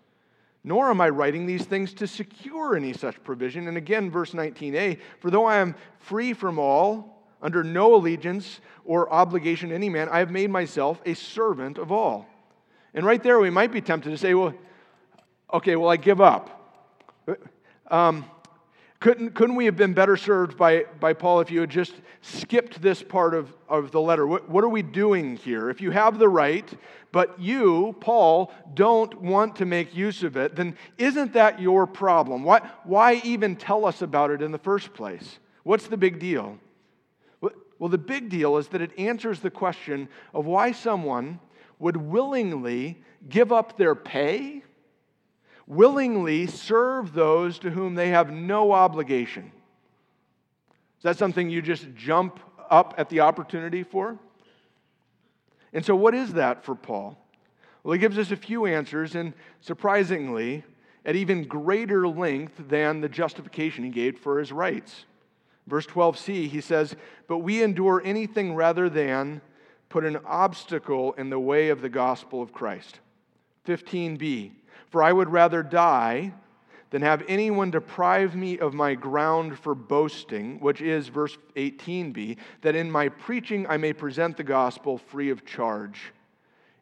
nor 0.63 0.89
am 0.89 1.01
I 1.01 1.10
writing 1.10 1.46
these 1.46 1.65
things 1.65 1.94
to 1.96 2.08
secure 2.08 2.77
any 2.77 2.94
such 2.94 3.22
provision. 3.24 3.68
And 3.68 3.75
again, 3.75 4.10
verse 4.10 4.32
19a, 4.32 4.98
for 5.20 5.30
though 5.30 5.46
I 5.46 5.58
am 5.58 5.75
free 6.00 6.34
from 6.34 6.58
all, 6.58 7.15
under 7.42 7.63
no 7.63 7.94
allegiance 7.94 8.62
or 8.86 9.12
obligation 9.12 9.70
to 9.70 9.75
any 9.75 9.89
man, 9.89 10.08
I 10.10 10.20
have 10.20 10.32
made 10.32 10.50
myself 10.50 11.01
a 11.06 11.13
servant 11.13 11.77
of 11.77 11.92
all. 11.92 12.25
And 12.94 13.06
right 13.06 13.22
there, 13.22 13.39
we 13.39 13.50
might 13.50 13.74
be 13.74 13.82
tempted 13.82 14.10
to 14.10 14.18
say, 14.18 14.34
well, 14.34 14.54
okay, 15.54 15.75
well, 15.75 15.90
I 15.90 15.98
give 15.98 16.22
up. 16.22 16.52
Um, 17.90 18.25
couldn't, 19.00 19.36
couldn't 19.36 19.56
we 19.56 19.66
have 19.66 19.75
been 19.75 19.94
better 19.94 20.18
served 20.18 20.58
by, 20.58 20.86
by 21.00 21.14
Paul 21.14 21.40
if 21.40 21.52
you 21.52 21.62
had 21.62 21.70
just 21.70 21.94
skipped 22.22 22.82
this 22.82 23.04
part 23.04 23.34
of, 23.34 23.54
of 23.70 23.92
the 23.92 24.02
letter? 24.02 24.25
What, 24.25 24.50
what 24.50 24.64
are 24.64 24.70
we 24.70 24.82
doing 24.82 25.36
here? 25.36 25.70
If 25.70 25.80
you 25.80 25.92
have 25.92 26.18
the 26.18 26.30
right, 26.30 26.68
but 27.12 27.40
you, 27.40 27.96
Paul, 28.00 28.52
don't 28.74 29.22
want 29.22 29.58
to 29.58 29.66
make 29.66 29.96
use 29.96 30.24
of 30.24 30.38
it, 30.38 30.56
then 30.56 30.75
isn't 30.98 31.34
that 31.34 31.62
your 31.62 31.86
problem? 31.86 32.44
Why, 32.44 32.68
why 32.84 33.22
even 33.24 33.55
tell 33.55 33.86
us 33.86 34.01
about 34.01 34.31
it 34.31 34.42
in 34.42 34.51
the 34.51 34.58
first 34.58 34.94
place? 34.94 35.40
What's 35.64 35.88
the 35.88 35.98
big 35.98 36.20
deal? 36.20 36.58
Well, 37.77 37.90
the 37.90 37.98
big 37.98 38.29
deal 38.29 38.58
is 38.58 38.70
that 38.70 38.81
it 38.81 38.98
answers 38.98 39.42
the 39.42 39.51
question 39.51 40.08
of 40.34 40.46
why 40.46 40.72
someone 40.72 41.40
would 41.77 41.98
willingly 41.98 43.03
give 43.27 43.51
up 43.51 43.77
their 43.77 43.96
pay 43.96 44.64
willingly 45.68 46.48
serve 46.48 47.14
those 47.14 47.60
to 47.60 47.72
whom 47.72 47.96
they 47.96 48.10
have 48.10 48.32
no 48.32 48.72
obligation. 48.72 49.51
Is 50.98 51.04
that 51.04 51.18
something 51.18 51.50
you 51.50 51.62
just 51.62 51.88
jump 51.96 52.40
up 52.70 52.94
at 52.98 53.10
the 53.10 53.22
opportunity 53.22 53.84
for? 53.84 54.18
And 55.74 55.86
so, 55.86 55.96
what 55.96 56.14
is 56.16 56.34
that 56.34 56.64
for 56.64 56.75
Paul? 56.75 57.18
Well, 57.84 57.94
he 57.94 58.00
gives 58.00 58.18
us 58.18 58.32
a 58.32 58.36
few 58.36 58.66
answers, 58.66 59.14
and 59.14 59.34
surprisingly, 59.62 60.64
at 61.06 61.16
even 61.16 61.44
greater 61.44 62.08
length 62.08 62.54
than 62.68 63.01
the 63.01 63.10
justification 63.10 63.84
he 63.84 63.92
gave 63.92 64.18
for 64.18 64.40
his 64.40 64.51
rights. 64.51 65.06
Verse 65.68 65.86
12c, 65.86 66.50
he 66.50 66.62
says, 66.62 66.96
But 67.28 67.40
we 67.40 67.62
endure 67.62 68.01
anything 68.04 68.56
rather 68.56 68.90
than 68.90 69.42
put 69.90 70.04
an 70.04 70.18
obstacle 70.25 71.14
in 71.14 71.30
the 71.30 71.40
way 71.40 71.70
of 71.70 71.82
the 71.82 71.90
gospel 71.90 72.42
of 72.42 72.54
Christ. 72.54 73.00
15b, 73.68 74.51
for 74.96 75.03
I 75.03 75.12
would 75.12 75.29
rather 75.29 75.62
die 75.62 76.31
than 76.90 77.01
have 77.01 77.22
anyone 77.27 77.70
deprive 77.70 78.34
me 78.34 78.58
of 78.60 78.74
my 78.74 78.96
ground 78.96 79.60
for 79.60 79.75
boasting, 79.75 80.58
which 80.62 80.79
is 80.79 81.10
verse 81.10 81.38
18b, 81.58 82.38
that 82.62 82.77
in 82.77 82.90
my 82.90 83.10
preaching 83.10 83.68
I 83.68 83.75
may 83.75 83.92
present 83.92 84.38
the 84.38 84.44
gospel 84.46 84.98
free 84.98 85.29
of 85.29 85.44
charge. 85.44 86.14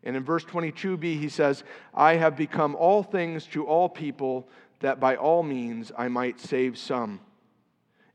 And 0.03 0.15
in 0.15 0.23
verse 0.23 0.45
22b, 0.45 1.01
he 1.01 1.27
says, 1.27 1.63
I 1.91 2.13
have 2.17 2.37
become 2.37 2.75
all 2.75 3.01
things 3.01 3.47
to 3.47 3.65
all 3.65 3.89
people, 3.89 4.47
that 4.81 4.99
by 4.99 5.15
all 5.15 5.41
means 5.41 5.91
I 5.97 6.07
might 6.07 6.39
save 6.39 6.77
some. 6.77 7.19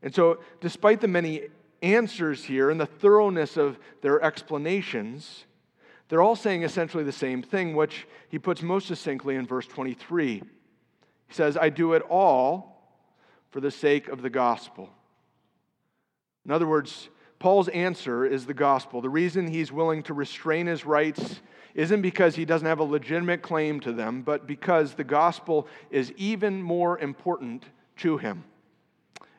And 0.01 0.15
so, 0.15 0.39
despite 0.61 1.01
the 1.01 1.09
many 1.09 1.49
answers 1.81 2.45
here 2.45 2.69
and 2.69 2.79
the 2.79 2.85
thoroughness 2.85 3.57
of 3.57 3.77
their 3.99 4.21
explanations, 4.21 5.43
they're 6.09 6.21
all 6.21 6.35
saying 6.35 6.63
essentially 6.63 7.03
the 7.03 7.11
same 7.11 7.41
thing, 7.41 7.75
which 7.75 8.07
he 8.29 8.39
puts 8.39 8.61
most 8.61 8.87
succinctly 8.87 9.35
in 9.35 9.45
verse 9.45 9.67
23. 9.67 10.37
He 10.37 10.43
says, 11.33 11.55
I 11.55 11.69
do 11.69 11.93
it 11.93 12.01
all 12.09 12.97
for 13.51 13.61
the 13.61 13.71
sake 13.71 14.07
of 14.07 14.23
the 14.23 14.29
gospel. 14.29 14.89
In 16.45 16.51
other 16.51 16.67
words, 16.67 17.09
Paul's 17.37 17.67
answer 17.69 18.25
is 18.25 18.47
the 18.47 18.55
gospel. 18.55 19.01
The 19.01 19.09
reason 19.09 19.47
he's 19.47 19.71
willing 19.71 20.01
to 20.03 20.13
restrain 20.13 20.65
his 20.65 20.83
rights 20.83 21.41
isn't 21.75 22.01
because 22.01 22.35
he 22.35 22.43
doesn't 22.43 22.67
have 22.67 22.79
a 22.79 22.83
legitimate 22.83 23.43
claim 23.43 23.79
to 23.81 23.93
them, 23.93 24.23
but 24.23 24.47
because 24.47 24.95
the 24.95 25.03
gospel 25.03 25.67
is 25.91 26.11
even 26.17 26.61
more 26.61 26.97
important 26.99 27.63
to 27.97 28.17
him. 28.17 28.43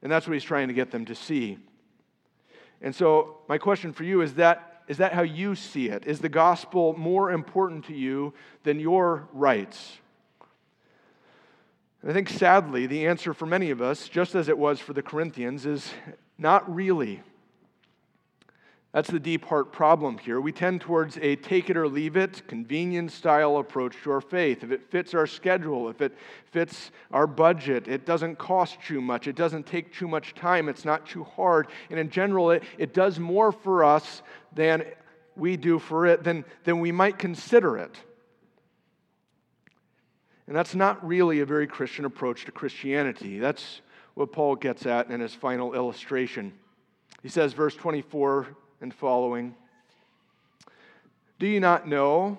And 0.02 0.10
that's 0.10 0.26
what 0.26 0.34
he's 0.34 0.44
trying 0.44 0.68
to 0.68 0.74
get 0.74 0.92
them 0.92 1.04
to 1.06 1.14
see. 1.16 1.58
And 2.80 2.94
so, 2.94 3.38
my 3.48 3.58
question 3.58 3.92
for 3.92 4.04
you 4.04 4.22
is 4.22 4.34
that 4.34 4.69
is 4.90 4.96
that 4.96 5.12
how 5.12 5.22
you 5.22 5.54
see 5.54 5.88
it? 5.88 6.04
Is 6.04 6.18
the 6.18 6.28
gospel 6.28 6.96
more 6.98 7.30
important 7.30 7.84
to 7.84 7.94
you 7.94 8.34
than 8.64 8.80
your 8.80 9.28
rights? 9.32 9.98
I 12.04 12.12
think 12.12 12.28
sadly, 12.28 12.88
the 12.88 13.06
answer 13.06 13.32
for 13.32 13.46
many 13.46 13.70
of 13.70 13.80
us, 13.80 14.08
just 14.08 14.34
as 14.34 14.48
it 14.48 14.58
was 14.58 14.80
for 14.80 14.92
the 14.92 15.00
Corinthians, 15.00 15.64
is 15.64 15.92
not 16.38 16.74
really. 16.74 17.22
That's 18.92 19.08
the 19.08 19.20
deep 19.20 19.44
heart 19.44 19.72
problem 19.72 20.18
here. 20.18 20.40
We 20.40 20.50
tend 20.50 20.80
towards 20.80 21.16
a 21.18 21.36
take 21.36 21.70
it 21.70 21.76
or 21.76 21.86
leave 21.86 22.16
it, 22.16 22.42
convenience 22.48 23.14
style 23.14 23.58
approach 23.58 23.94
to 24.02 24.10
our 24.10 24.20
faith. 24.20 24.64
If 24.64 24.72
it 24.72 24.90
fits 24.90 25.14
our 25.14 25.28
schedule, 25.28 25.88
if 25.88 26.00
it 26.00 26.12
fits 26.50 26.90
our 27.12 27.28
budget, 27.28 27.86
it 27.86 28.04
doesn't 28.04 28.36
cost 28.38 28.78
too 28.84 29.00
much, 29.00 29.28
it 29.28 29.36
doesn't 29.36 29.66
take 29.66 29.94
too 29.94 30.08
much 30.08 30.34
time, 30.34 30.68
it's 30.68 30.84
not 30.84 31.06
too 31.06 31.22
hard. 31.22 31.68
And 31.88 32.00
in 32.00 32.10
general, 32.10 32.50
it, 32.50 32.64
it 32.78 32.92
does 32.92 33.20
more 33.20 33.52
for 33.52 33.84
us 33.84 34.22
than 34.54 34.84
we 35.36 35.56
do 35.56 35.78
for 35.78 36.06
it, 36.06 36.24
then, 36.24 36.44
then 36.64 36.80
we 36.80 36.90
might 36.90 37.16
consider 37.16 37.78
it. 37.78 37.96
And 40.48 40.56
that's 40.56 40.74
not 40.74 41.06
really 41.06 41.38
a 41.38 41.46
very 41.46 41.68
Christian 41.68 42.04
approach 42.04 42.44
to 42.46 42.50
Christianity. 42.50 43.38
That's 43.38 43.82
what 44.14 44.32
Paul 44.32 44.56
gets 44.56 44.84
at 44.84 45.10
in 45.10 45.20
his 45.20 45.32
final 45.32 45.74
illustration. 45.74 46.52
He 47.22 47.28
says, 47.28 47.52
verse 47.52 47.76
24 47.76 48.56
and 48.80 48.94
following 48.94 49.54
Do 51.38 51.46
you 51.46 51.60
not 51.60 51.86
know 51.86 52.38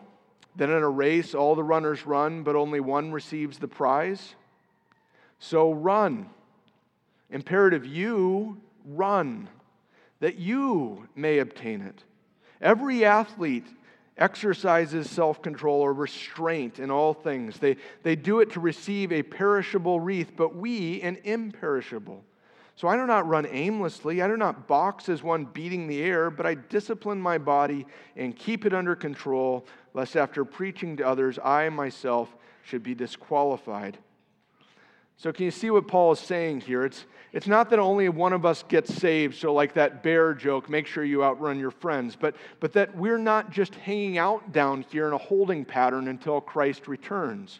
that 0.55 0.69
in 0.69 0.83
a 0.83 0.89
race 0.89 1.33
all 1.33 1.55
the 1.55 1.63
runners 1.63 2.05
run, 2.05 2.43
but 2.43 2.55
only 2.55 2.79
one 2.79 3.11
receives 3.11 3.57
the 3.57 3.67
prize? 3.67 4.35
So 5.39 5.73
run. 5.73 6.29
Imperative, 7.29 7.85
you 7.85 8.57
run, 8.85 9.47
that 10.19 10.35
you 10.35 11.07
may 11.15 11.39
obtain 11.39 11.81
it. 11.81 12.03
Every 12.61 13.05
athlete 13.05 13.65
exercises 14.17 15.09
self 15.09 15.41
control 15.41 15.81
or 15.81 15.93
restraint 15.93 16.79
in 16.79 16.91
all 16.91 17.13
things. 17.13 17.57
They, 17.57 17.77
they 18.03 18.15
do 18.15 18.39
it 18.39 18.51
to 18.51 18.59
receive 18.59 19.11
a 19.11 19.23
perishable 19.23 19.99
wreath, 19.99 20.33
but 20.35 20.55
we 20.55 21.01
an 21.01 21.17
imperishable. 21.23 22.23
So 22.75 22.87
I 22.87 22.95
do 22.95 23.05
not 23.05 23.27
run 23.27 23.45
aimlessly. 23.45 24.21
I 24.21 24.27
do 24.27 24.37
not 24.37 24.67
box 24.67 25.09
as 25.09 25.21
one 25.21 25.45
beating 25.45 25.87
the 25.87 26.01
air, 26.01 26.31
but 26.31 26.45
I 26.45 26.55
discipline 26.55 27.21
my 27.21 27.37
body 27.37 27.85
and 28.15 28.35
keep 28.35 28.65
it 28.65 28.73
under 28.73 28.95
control, 28.95 29.65
lest 29.93 30.15
after 30.15 30.43
preaching 30.45 30.97
to 30.97 31.07
others, 31.07 31.37
I 31.43 31.69
myself 31.69 32.35
should 32.63 32.83
be 32.83 32.95
disqualified. 32.95 33.97
So, 35.17 35.31
can 35.31 35.45
you 35.45 35.51
see 35.51 35.69
what 35.69 35.87
Paul 35.87 36.13
is 36.13 36.19
saying 36.19 36.61
here? 36.61 36.83
It's, 36.83 37.05
it's 37.31 37.45
not 37.45 37.69
that 37.69 37.77
only 37.77 38.09
one 38.09 38.33
of 38.33 38.43
us 38.43 38.63
gets 38.63 38.91
saved, 38.91 39.35
so 39.35 39.53
like 39.53 39.73
that 39.73 40.01
bear 40.01 40.33
joke, 40.33 40.67
make 40.67 40.87
sure 40.87 41.03
you 41.03 41.23
outrun 41.23 41.59
your 41.59 41.69
friends, 41.69 42.17
but, 42.19 42.35
but 42.59 42.73
that 42.73 42.97
we're 42.97 43.19
not 43.19 43.51
just 43.51 43.75
hanging 43.75 44.17
out 44.17 44.51
down 44.51 44.83
here 44.89 45.05
in 45.05 45.13
a 45.13 45.19
holding 45.19 45.63
pattern 45.63 46.07
until 46.07 46.41
Christ 46.41 46.87
returns. 46.87 47.59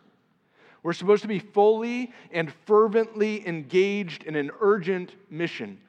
We're 0.84 0.94
supposed 0.94 1.22
to 1.22 1.28
be 1.28 1.40
fully 1.40 2.12
and 2.32 2.52
fervently 2.66 3.48
engaged 3.48 4.24
in 4.24 4.36
an 4.36 4.52
urgent 4.60 5.16
mission. 5.30 5.80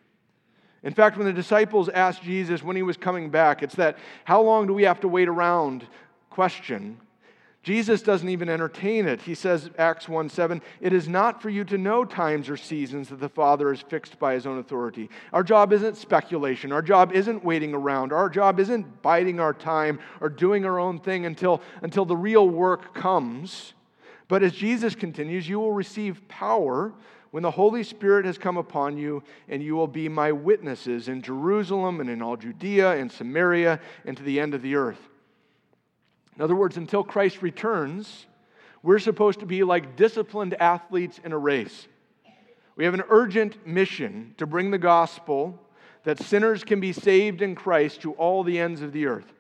In 0.83 0.93
fact, 0.93 1.17
when 1.17 1.27
the 1.27 1.33
disciples 1.33 1.89
asked 1.89 2.23
Jesus 2.23 2.63
when 2.63 2.77
he 2.77 2.83
was 2.83 2.97
coming 2.97 3.31
back, 3.31 3.63
it's 3.63 3.77
that 3.77 3.99
how 4.25 4.43
long 4.43 4.67
do 4.67 4.75
we 4.75 4.83
have 4.83 5.01
to 5.01 5.09
wait 5.09 5.29
around 5.29 5.87
question. 6.29 6.99
Jesus 7.63 8.03
doesn't 8.03 8.29
even 8.29 8.49
entertain 8.49 9.07
it. 9.07 9.23
He 9.23 9.37
says, 9.37 9.71
Acts 9.79 10.09
1 10.09 10.29
7, 10.29 10.61
it 10.81 10.93
is 10.93 11.09
not 11.09 11.41
for 11.41 11.49
you 11.49 11.63
to 11.65 11.79
know 11.79 12.05
times 12.05 12.49
or 12.49 12.57
seasons 12.57 13.09
that 13.11 13.21
the 13.21 13.29
Father 13.29 13.71
has 13.71 13.81
fixed 13.81 14.19
by 14.19 14.35
his 14.35 14.47
own 14.47 14.59
authority. 14.59 15.09
Our 15.33 15.45
job 15.45 15.73
isn't 15.73 15.97
speculation. 15.97 16.73
Our 16.73 16.83
job 16.83 17.13
isn't 17.13 17.45
waiting 17.45 17.73
around. 17.73 18.13
Our 18.13 18.29
job 18.29 18.59
isn't 18.59 19.03
biding 19.03 19.39
our 19.39 19.55
time 19.55 20.01
or 20.21 20.29
doing 20.29 20.65
our 20.65 20.81
own 20.81 20.99
thing 20.99 21.25
until, 21.25 21.63
until 21.83 22.05
the 22.05 22.17
real 22.17 22.49
work 22.49 22.95
comes. 22.95 23.75
But 24.33 24.43
as 24.43 24.55
Jesus 24.55 24.95
continues, 24.95 25.47
you 25.47 25.61
will 25.61 25.75
receive 25.75 26.27
power 26.27 26.95
when 27.33 27.43
the 27.43 27.51
Holy 27.51 27.83
Spirit 27.83 28.25
has 28.25 28.39
come 28.39 28.57
upon 28.57 28.97
you, 28.97 29.23
and 29.47 29.63
you 29.63 29.75
will 29.75 29.87
be 29.87 30.09
my 30.09 30.33
witnesses 30.33 31.09
in 31.09 31.21
Jerusalem 31.21 32.01
and 32.01 32.09
in 32.09 32.23
all 32.23 32.39
Judea 32.39 32.93
and 32.93 33.13
Samaria 33.13 33.79
and 34.07 34.17
to 34.17 34.23
the 34.23 34.41
end 34.41 34.55
of 34.55 34.63
the 34.63 34.75
earth. 34.75 35.11
In 36.35 36.41
other 36.41 36.57
words, 36.57 36.79
until 36.79 37.05
Christ 37.05 37.43
returns, 37.43 38.25
we're 38.83 39.01
supposed 39.01 39.41
to 39.41 39.45
be 39.45 39.65
like 39.65 39.97
disciplined 39.97 40.55
athletes 40.55 41.21
in 41.23 41.33
a 41.33 41.39
race. 41.39 41.87
We 42.75 42.87
have 42.87 42.95
an 42.95 43.05
urgent 43.11 43.67
mission 43.67 44.35
to 44.39 44.47
bring 44.47 44.71
the 44.71 44.79
gospel 44.79 45.61
that 46.05 46.19
sinners 46.19 46.65
can 46.65 46.81
be 46.81 46.95
saved 46.95 47.43
in 47.43 47.55
Christ 47.55 48.01
to 48.01 48.15
all 48.15 48.45
the 48.45 48.59
ends 48.59 48.81
of 48.81 48.95
the 48.95 49.05
earth. 49.05 49.31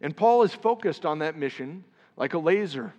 And 0.00 0.16
Paul 0.16 0.42
is 0.42 0.54
focused 0.54 1.04
on 1.04 1.18
that 1.18 1.36
mission 1.36 1.84
like 2.16 2.32
a 2.32 2.38
laser. 2.38 2.94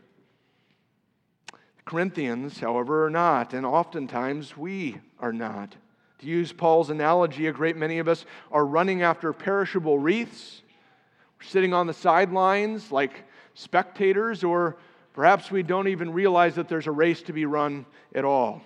Corinthians, 1.85 2.59
however, 2.59 3.05
are 3.05 3.09
not, 3.09 3.53
and 3.53 3.65
oftentimes 3.65 4.55
we 4.55 4.99
are 5.19 5.33
not. 5.33 5.75
To 6.19 6.27
use 6.27 6.53
Paul's 6.53 6.89
analogy, 6.89 7.47
a 7.47 7.51
great 7.51 7.75
many 7.75 7.99
of 7.99 8.07
us 8.07 8.25
are 8.51 8.65
running 8.65 9.01
after 9.01 9.33
perishable 9.33 9.97
wreaths 9.97 10.61
we're 11.41 11.47
sitting 11.47 11.73
on 11.73 11.87
the 11.87 11.93
sidelines 11.93 12.91
like 12.91 13.23
spectators, 13.55 14.43
or 14.43 14.77
perhaps 15.13 15.49
we 15.49 15.63
don't 15.63 15.87
even 15.87 16.13
realize 16.13 16.55
that 16.55 16.67
there's 16.69 16.85
a 16.85 16.91
race 16.91 17.23
to 17.23 17.33
be 17.33 17.45
run 17.45 17.85
at 18.13 18.25
all. 18.25 18.61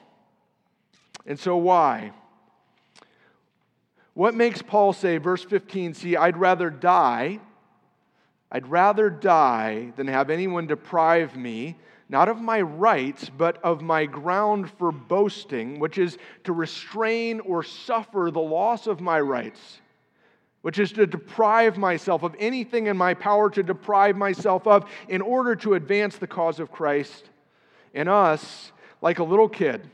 And 1.26 1.40
so, 1.40 1.56
why? 1.56 2.12
What 4.14 4.36
makes 4.36 4.62
Paul 4.62 4.92
say, 4.92 5.18
verse 5.18 5.44
15, 5.44 5.94
see, 5.94 6.18
I'd 6.18 6.38
rather 6.38 6.70
die, 6.70 7.40
I'd 8.52 8.68
rather 8.68 9.10
die 9.10 9.94
than 9.96 10.08
have 10.08 10.30
anyone 10.30 10.68
deprive 10.68 11.36
me, 11.36 11.78
not 12.08 12.30
of 12.30 12.40
my 12.40 12.62
rights, 12.62 13.30
but 13.30 13.62
of 13.64 13.82
my 13.82 14.06
ground 14.06 14.70
for 14.78 14.92
boasting, 14.92 15.80
which 15.80 15.98
is 15.98 16.18
to 16.44 16.54
restrain 16.54 17.40
or 17.40 17.64
suffer 17.64 18.30
the 18.32 18.40
loss 18.40 18.88
of 18.88 19.02
my 19.02 19.20
rights 19.20 19.80
which 20.66 20.80
is 20.80 20.92
to 20.92 21.06
deprive 21.06 21.78
myself 21.78 22.24
of 22.24 22.36
anything 22.40 22.88
in 22.88 22.98
my 22.98 23.14
power 23.14 23.52
to 23.52 23.62
deprive 23.62 24.18
myself 24.18 24.66
of 24.66 24.90
in 25.08 25.22
order 25.22 25.56
to 25.56 25.76
advance 25.76 26.18
the 26.18 26.26
cause 26.26 26.60
of 26.60 26.72
Christ 26.72 27.30
in 27.94 28.08
us 28.08 28.72
like 29.00 29.20
a 29.20 29.24
little 29.24 29.48
kid. 29.48 29.88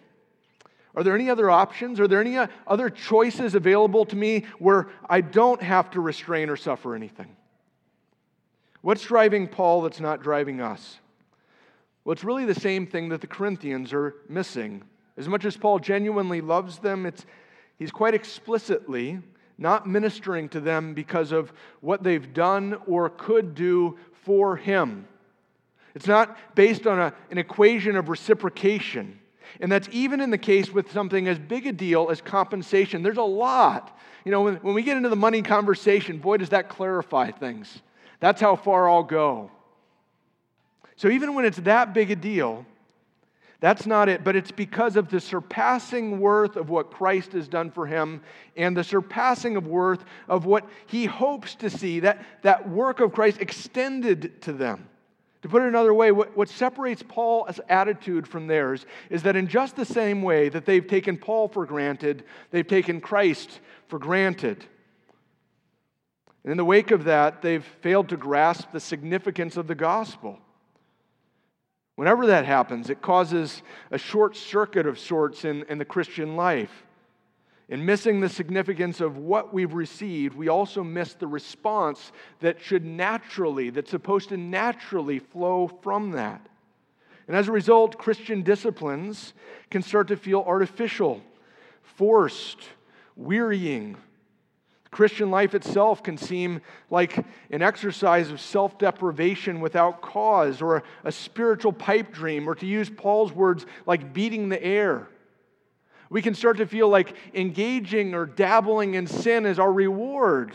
Are 0.95 1.04
there 1.04 1.13
any 1.13 1.30
other 1.30 1.50
options? 1.50 2.00
Are 2.00 2.08
there 2.08 2.21
any 2.21 2.38
uh, 2.38 2.47
other 2.65 2.89
choices 2.89 3.54
available 3.54 4.06
to 4.06 4.15
me 4.15 4.45
where 4.60 4.88
I 5.10 5.19
don't 5.19 5.62
have 5.62 5.91
to 5.91 6.00
restrain 6.00 6.50
or 6.50 6.56
suffer 6.56 6.95
anything? 6.95 7.36
What's 8.80 9.04
driving 9.04 9.50
Paul 9.50 9.82
that's 9.82 10.00
not 10.00 10.24
driving 10.24 10.62
us? 10.62 11.00
Well, 12.04 12.14
it's 12.14 12.24
really 12.24 12.46
the 12.46 12.56
same 12.56 12.88
thing 12.88 13.10
that 13.10 13.22
the 13.22 13.28
Corinthians 13.28 13.94
are 13.94 14.16
missing. 14.28 14.84
As 15.18 15.28
much 15.28 15.46
as 15.46 15.56
Paul 15.56 15.80
genuinely 15.80 16.42
loves 16.42 16.80
them, 16.80 17.06
it's, 17.06 17.26
he's 17.78 17.92
quite 17.92 18.14
explicitly 18.14 19.20
not 19.58 19.88
ministering 19.88 20.50
to 20.50 20.60
them 20.60 20.94
because 20.96 21.32
of 21.32 21.54
what 21.82 22.02
they've 22.02 22.34
done 22.34 22.78
or 22.88 23.10
could 23.10 23.54
do 23.54 23.98
for 24.24 24.58
him. 24.58 25.08
It's 25.94 26.08
not 26.08 26.38
based 26.56 26.88
on 26.88 27.00
a, 27.00 27.14
an 27.30 27.38
equation 27.38 27.96
of 27.96 28.10
reciprocation. 28.10 29.20
And 29.60 29.72
that's 29.72 29.90
even 29.92 30.22
in 30.22 30.32
the 30.32 30.38
case 30.38 30.72
with 30.72 30.92
something 30.92 31.28
as 31.28 31.38
big 31.38 31.68
a 31.68 31.74
deal 31.74 32.10
as 32.10 32.22
compensation. 32.22 33.04
There's 33.04 33.18
a 33.18 33.24
lot. 33.24 33.98
You 34.26 34.32
know, 34.32 34.42
when, 34.42 34.56
when 34.56 34.74
we 34.74 34.82
get 34.82 34.98
into 34.98 35.10
the 35.10 35.16
money 35.16 35.42
conversation, 35.42 36.18
boy, 36.18 36.38
does 36.38 36.50
that 36.50 36.70
clarify 36.70 37.32
things. 37.32 37.82
That's 38.20 38.40
how 38.40 38.56
far 38.56 38.90
I'll 38.90 39.04
go. 39.04 39.52
So 41.02 41.10
even 41.10 41.34
when 41.34 41.46
it's 41.46 41.58
that 41.62 41.96
big 41.96 42.12
a 42.12 42.16
deal, 42.16 42.64
that's 43.60 43.88
not 43.88 44.08
it, 44.08 44.24
but 44.24 44.36
it's 44.36 44.52
because 44.52 44.96
of 44.96 45.10
the 45.10 45.20
surpassing 45.20 46.20
worth 46.20 46.56
of 46.56 46.70
what 46.70 46.92
Christ 46.92 47.32
has 47.32 47.48
done 47.48 47.72
for 47.72 47.88
him 47.88 48.22
and 48.56 48.78
the 48.78 48.84
surpassing 48.84 49.56
of 49.56 49.66
worth 49.66 50.06
of 50.30 50.46
what 50.46 50.70
he 50.86 51.06
hopes 51.06 51.56
to 51.56 51.72
see, 51.72 52.02
that, 52.02 52.24
that 52.44 52.70
work 52.70 53.00
of 53.00 53.14
Christ 53.14 53.42
extended 53.42 54.44
to 54.44 54.54
them. 54.54 54.88
To 55.42 55.50
put 55.50 55.64
it 55.64 55.70
another 55.70 55.92
way, 55.92 56.12
what, 56.12 56.38
what 56.38 56.50
separates 56.50 57.02
Paul's 57.02 57.60
attitude 57.68 58.28
from 58.28 58.46
theirs 58.46 58.86
is 59.10 59.24
that 59.24 59.36
in 59.36 59.48
just 59.48 59.76
the 59.76 59.86
same 59.86 60.22
way 60.22 60.50
that 60.50 60.68
they've 60.68 60.86
taken 60.86 61.18
Paul 61.18 61.48
for 61.48 61.66
granted, 61.66 62.26
they've 62.52 62.68
taken 62.68 63.02
Christ 63.02 63.60
for 63.88 63.98
granted. 63.98 64.64
And 66.44 66.52
in 66.52 66.58
the 66.58 66.64
wake 66.64 66.92
of 66.92 67.06
that, 67.06 67.42
they've 67.42 67.66
failed 67.82 68.10
to 68.10 68.18
grasp 68.18 68.72
the 68.72 68.80
significance 68.80 69.58
of 69.58 69.66
the 69.66 69.74
gospel. 69.74 70.38
Whenever 72.02 72.26
that 72.26 72.46
happens, 72.46 72.90
it 72.90 73.00
causes 73.00 73.62
a 73.92 73.98
short 74.00 74.36
circuit 74.36 74.88
of 74.88 74.98
sorts 74.98 75.46
in, 75.46 75.64
in 75.70 75.78
the 75.78 75.86
Christian 75.86 76.36
life. 76.36 76.84
In 77.70 77.86
missing 77.86 78.20
the 78.20 78.28
significance 78.28 79.02
of 79.02 79.18
what 79.18 79.54
we've 79.54 79.76
received, 79.76 80.36
we 80.36 80.48
also 80.48 80.84
miss 80.84 81.14
the 81.14 81.28
response 81.28 82.12
that 82.40 82.60
should 82.60 82.84
naturally, 82.84 83.70
that's 83.70 83.92
supposed 83.92 84.30
to 84.30 84.38
naturally 84.38 85.20
flow 85.20 85.68
from 85.68 86.10
that. 86.14 86.42
And 87.28 87.38
as 87.38 87.48
a 87.48 87.52
result, 87.52 88.00
Christian 88.00 88.42
disciplines 88.42 89.34
can 89.70 89.84
start 89.84 90.08
to 90.08 90.18
feel 90.18 90.44
artificial, 90.48 91.22
forced, 91.84 92.64
wearying, 93.16 93.96
Christian 94.91 95.32
life 95.32 95.56
itself 95.56 96.04
can 96.04 96.17
seem 96.17 96.62
like 96.89 97.17
an 97.49 97.62
exercise 97.62 98.30
of 98.30 98.41
self 98.41 98.77
deprivation 98.77 99.62
without 99.62 100.01
cause, 100.01 100.62
or 100.62 100.84
a, 101.06 101.12
spiritual 101.12 101.71
pipe 101.71 102.12
dream, 102.12 102.47
or 102.47 102.56
to 102.56 102.65
use 102.65 102.89
Paul's 102.89 103.32
words, 103.32 103.65
like 103.86 104.13
beating 104.13 104.49
the 104.49 104.62
air. 104.62 105.08
We 106.10 106.21
can 106.21 106.36
start 106.36 106.58
to 106.58 106.67
feel 106.67 106.89
like 106.89 107.15
engaging 107.34 108.13
or 108.13 108.25
dabbling 108.25 108.95
in 108.95 109.08
sin 109.08 109.45
is 109.45 109.60
our 109.60 109.71
reward 109.71 110.51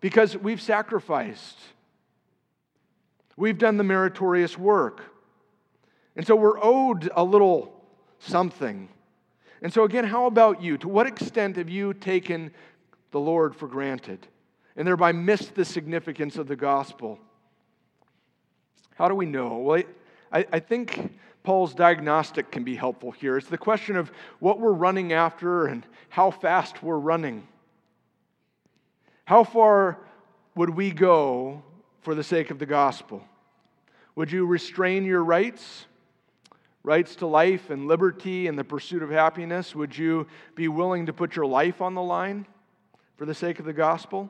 because 0.00 0.34
we've 0.34 0.62
sacrificed. 0.62 1.58
We've 3.36 3.58
done 3.58 3.76
the 3.76 3.84
meritorious 3.84 4.56
work. 4.56 5.02
And 6.16 6.26
so 6.26 6.34
we're 6.34 6.58
owed 6.62 7.10
a 7.14 7.22
little 7.22 7.78
something. 8.20 8.88
And 9.60 9.70
so, 9.70 9.84
again, 9.84 10.04
how 10.04 10.24
about 10.24 10.62
you? 10.62 10.78
To 10.78 10.88
what 10.88 11.06
extent 11.06 11.56
have 11.56 11.68
you 11.68 11.92
taken 11.92 12.50
the 13.10 13.20
Lord 13.20 13.54
for 13.54 13.68
granted 13.68 14.26
and 14.76 14.86
thereby 14.86 15.12
missed 15.12 15.54
the 15.54 15.64
significance 15.64 16.36
of 16.36 16.46
the 16.46 16.56
gospel. 16.56 17.18
How 18.94 19.08
do 19.08 19.14
we 19.14 19.26
know? 19.26 19.58
Well, 19.58 19.82
I, 20.32 20.46
I 20.52 20.60
think 20.60 21.18
Paul's 21.42 21.74
diagnostic 21.74 22.50
can 22.50 22.64
be 22.64 22.74
helpful 22.74 23.10
here. 23.10 23.36
It's 23.36 23.48
the 23.48 23.58
question 23.58 23.96
of 23.96 24.10
what 24.38 24.58
we're 24.60 24.72
running 24.72 25.12
after 25.12 25.66
and 25.66 25.86
how 26.08 26.30
fast 26.30 26.82
we're 26.82 26.98
running. 26.98 27.46
How 29.24 29.44
far 29.44 29.98
would 30.54 30.70
we 30.70 30.90
go 30.90 31.62
for 32.00 32.14
the 32.14 32.24
sake 32.24 32.50
of 32.50 32.58
the 32.58 32.66
gospel? 32.66 33.22
Would 34.14 34.32
you 34.32 34.46
restrain 34.46 35.04
your 35.04 35.22
rights? 35.22 35.86
Rights 36.82 37.16
to 37.16 37.26
life 37.26 37.70
and 37.70 37.86
liberty 37.86 38.46
and 38.46 38.58
the 38.58 38.64
pursuit 38.64 39.02
of 39.02 39.10
happiness? 39.10 39.74
Would 39.74 39.96
you 39.96 40.26
be 40.54 40.68
willing 40.68 41.06
to 41.06 41.12
put 41.12 41.36
your 41.36 41.46
life 41.46 41.80
on 41.80 41.94
the 41.94 42.02
line? 42.02 42.46
For 43.16 43.26
the 43.26 43.34
sake 43.34 43.58
of 43.58 43.64
the 43.64 43.72
gospel? 43.72 44.28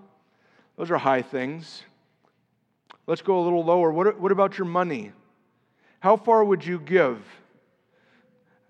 Those 0.76 0.90
are 0.90 0.98
high 0.98 1.22
things. 1.22 1.82
Let's 3.06 3.22
go 3.22 3.38
a 3.40 3.42
little 3.42 3.64
lower. 3.64 3.92
What, 3.92 4.20
what 4.20 4.32
about 4.32 4.58
your 4.58 4.66
money? 4.66 5.12
How 6.00 6.16
far 6.16 6.44
would 6.44 6.64
you 6.64 6.78
give 6.78 7.24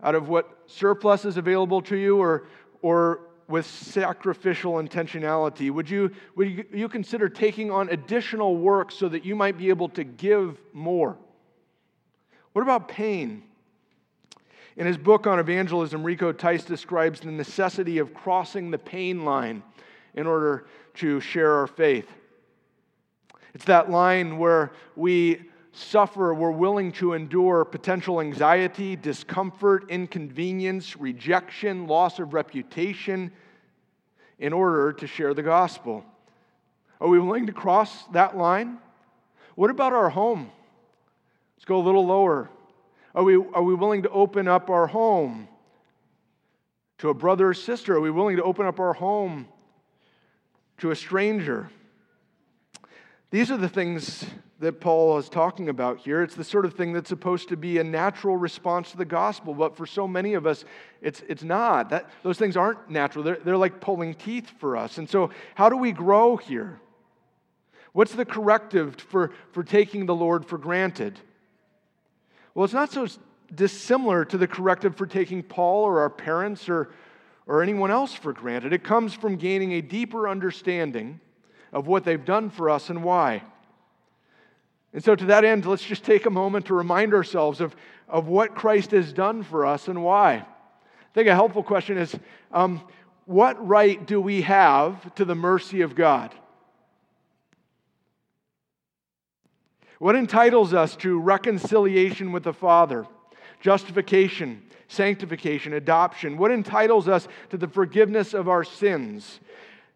out 0.02 0.14
of 0.14 0.28
what 0.28 0.58
surplus 0.66 1.24
is 1.24 1.36
available 1.36 1.80
to 1.82 1.96
you 1.96 2.18
or, 2.18 2.46
or 2.82 3.20
with 3.48 3.66
sacrificial 3.66 4.74
intentionality? 4.74 5.70
Would 5.70 5.88
you, 5.88 6.10
would 6.34 6.50
you, 6.50 6.64
you 6.72 6.88
consider 6.88 7.28
taking 7.28 7.70
on 7.70 7.88
additional 7.88 8.56
work 8.56 8.92
so 8.92 9.08
that 9.08 9.24
you 9.24 9.34
might 9.34 9.58
be 9.58 9.68
able 9.68 9.88
to 9.90 10.04
give 10.04 10.58
more? 10.72 11.16
What 12.52 12.62
about 12.62 12.88
pain? 12.88 13.42
In 14.76 14.86
his 14.86 14.98
book 14.98 15.26
on 15.26 15.38
evangelism, 15.38 16.04
Rico 16.04 16.32
Tice 16.32 16.64
describes 16.64 17.20
the 17.20 17.30
necessity 17.30 17.98
of 17.98 18.12
crossing 18.12 18.70
the 18.70 18.78
pain 18.78 19.24
line 19.24 19.62
in 20.16 20.26
order 20.26 20.66
to 20.94 21.20
share 21.20 21.52
our 21.52 21.66
faith. 21.66 22.08
It's 23.54 23.66
that 23.66 23.90
line 23.90 24.38
where 24.38 24.72
we 24.96 25.42
suffer, 25.72 26.32
we're 26.34 26.50
willing 26.50 26.90
to 26.92 27.12
endure 27.12 27.64
potential 27.64 28.20
anxiety, 28.20 28.96
discomfort, 28.96 29.90
inconvenience, 29.90 30.96
rejection, 30.96 31.86
loss 31.86 32.18
of 32.18 32.32
reputation 32.32 33.30
in 34.38 34.52
order 34.52 34.92
to 34.94 35.06
share 35.06 35.34
the 35.34 35.42
gospel. 35.42 36.04
Are 37.00 37.08
we 37.08 37.18
willing 37.18 37.46
to 37.46 37.52
cross 37.52 38.04
that 38.08 38.36
line? 38.36 38.78
What 39.54 39.70
about 39.70 39.92
our 39.92 40.08
home? 40.08 40.50
Let's 41.56 41.66
go 41.66 41.78
a 41.78 41.84
little 41.84 42.06
lower. 42.06 42.50
Are 43.14 43.24
we, 43.24 43.36
are 43.36 43.62
we 43.62 43.74
willing 43.74 44.02
to 44.02 44.10
open 44.10 44.48
up 44.48 44.68
our 44.70 44.86
home 44.86 45.48
to 46.98 47.08
a 47.10 47.14
brother 47.14 47.48
or 47.48 47.54
sister? 47.54 47.96
Are 47.96 48.00
we 48.00 48.10
willing 48.10 48.36
to 48.36 48.42
open 48.42 48.66
up 48.66 48.80
our 48.80 48.92
home 48.92 49.48
to 50.78 50.90
a 50.90 50.96
stranger? 50.96 51.70
These 53.30 53.50
are 53.50 53.56
the 53.56 53.68
things 53.68 54.24
that 54.60 54.80
Paul 54.80 55.18
is 55.18 55.28
talking 55.28 55.68
about 55.68 55.98
here. 55.98 56.22
It's 56.22 56.34
the 56.34 56.44
sort 56.44 56.64
of 56.64 56.74
thing 56.74 56.92
that's 56.92 57.08
supposed 57.08 57.48
to 57.50 57.56
be 57.56 57.78
a 57.78 57.84
natural 57.84 58.36
response 58.36 58.92
to 58.92 58.96
the 58.96 59.04
gospel, 59.04 59.52
but 59.52 59.76
for 59.76 59.84
so 59.84 60.08
many 60.08 60.34
of 60.34 60.46
us, 60.46 60.64
it's, 61.02 61.22
it's 61.28 61.42
not. 61.42 61.90
That, 61.90 62.08
those 62.22 62.38
things 62.38 62.56
aren't 62.56 62.88
natural, 62.88 63.24
they're, 63.24 63.38
they're 63.44 63.56
like 63.56 63.80
pulling 63.80 64.14
teeth 64.14 64.50
for 64.58 64.76
us. 64.76 64.98
And 64.98 65.08
so, 65.08 65.30
how 65.54 65.68
do 65.68 65.76
we 65.76 65.92
grow 65.92 66.36
here? 66.36 66.80
What's 67.92 68.12
the 68.12 68.24
corrective 68.24 68.96
for, 68.96 69.32
for 69.52 69.62
taking 69.62 70.06
the 70.06 70.14
Lord 70.14 70.46
for 70.46 70.58
granted? 70.58 71.18
Well, 72.54 72.64
it's 72.64 72.74
not 72.74 72.92
so 72.92 73.06
dissimilar 73.54 74.24
to 74.26 74.38
the 74.38 74.46
corrective 74.46 74.96
for 74.96 75.06
taking 75.06 75.42
Paul 75.42 75.84
or 75.84 76.00
our 76.00 76.10
parents 76.10 76.68
or, 76.68 76.90
or 77.46 77.62
anyone 77.62 77.90
else 77.90 78.12
for 78.12 78.32
granted. 78.32 78.72
It 78.72 78.84
comes 78.84 79.14
from 79.14 79.36
gaining 79.36 79.72
a 79.72 79.80
deeper 79.80 80.28
understanding 80.28 81.20
of 81.72 81.86
what 81.86 82.04
they've 82.04 82.24
done 82.24 82.50
for 82.50 82.68
us 82.70 82.90
and 82.90 83.04
why. 83.04 83.42
And 84.92 85.04
so, 85.04 85.14
to 85.14 85.26
that 85.26 85.44
end, 85.44 85.66
let's 85.66 85.84
just 85.84 86.04
take 86.04 86.26
a 86.26 86.30
moment 86.30 86.66
to 86.66 86.74
remind 86.74 87.12
ourselves 87.12 87.60
of, 87.60 87.76
of 88.08 88.28
what 88.28 88.54
Christ 88.54 88.92
has 88.92 89.12
done 89.12 89.42
for 89.42 89.66
us 89.66 89.88
and 89.88 90.02
why. 90.02 90.34
I 90.36 90.44
think 91.14 91.28
a 91.28 91.34
helpful 91.34 91.62
question 91.62 91.98
is 91.98 92.14
um, 92.52 92.80
what 93.26 93.66
right 93.66 94.04
do 94.06 94.20
we 94.20 94.42
have 94.42 95.14
to 95.16 95.24
the 95.24 95.34
mercy 95.34 95.82
of 95.82 95.94
God? 95.94 96.34
What 99.98 100.14
entitles 100.14 100.74
us 100.74 100.94
to 100.96 101.18
reconciliation 101.18 102.32
with 102.32 102.44
the 102.44 102.52
Father, 102.52 103.06
justification, 103.60 104.62
sanctification, 104.88 105.72
adoption? 105.72 106.38
What 106.38 106.50
entitles 106.50 107.08
us 107.08 107.28
to 107.50 107.56
the 107.56 107.68
forgiveness 107.68 108.34
of 108.34 108.48
our 108.48 108.64
sins, 108.64 109.40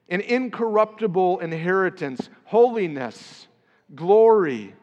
an 0.08 0.20
incorruptible 0.20 1.40
inheritance, 1.40 2.28
holiness, 2.44 3.48
glory, 3.94 4.74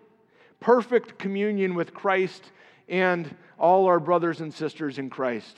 perfect 0.60 1.18
communion 1.20 1.76
with 1.76 1.94
Christ 1.94 2.52
and 2.88 3.36
all 3.60 3.86
our 3.86 4.00
brothers 4.00 4.42
and 4.42 4.54
sisters 4.54 4.98
in 4.98 5.10
Christ? 5.10 5.58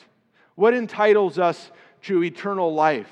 What 0.55 0.73
entitles 0.73 1.39
us 1.39 1.71
to 2.03 2.23
eternal 2.23 2.73
life? 2.73 3.11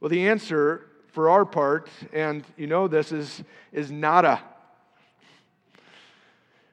Well, 0.00 0.08
the 0.08 0.28
answer 0.28 0.88
for 1.12 1.30
our 1.30 1.44
part, 1.44 1.88
and 2.12 2.44
you 2.56 2.66
know 2.66 2.88
this, 2.88 3.12
is, 3.12 3.44
is 3.70 3.92
nada. 3.92 4.42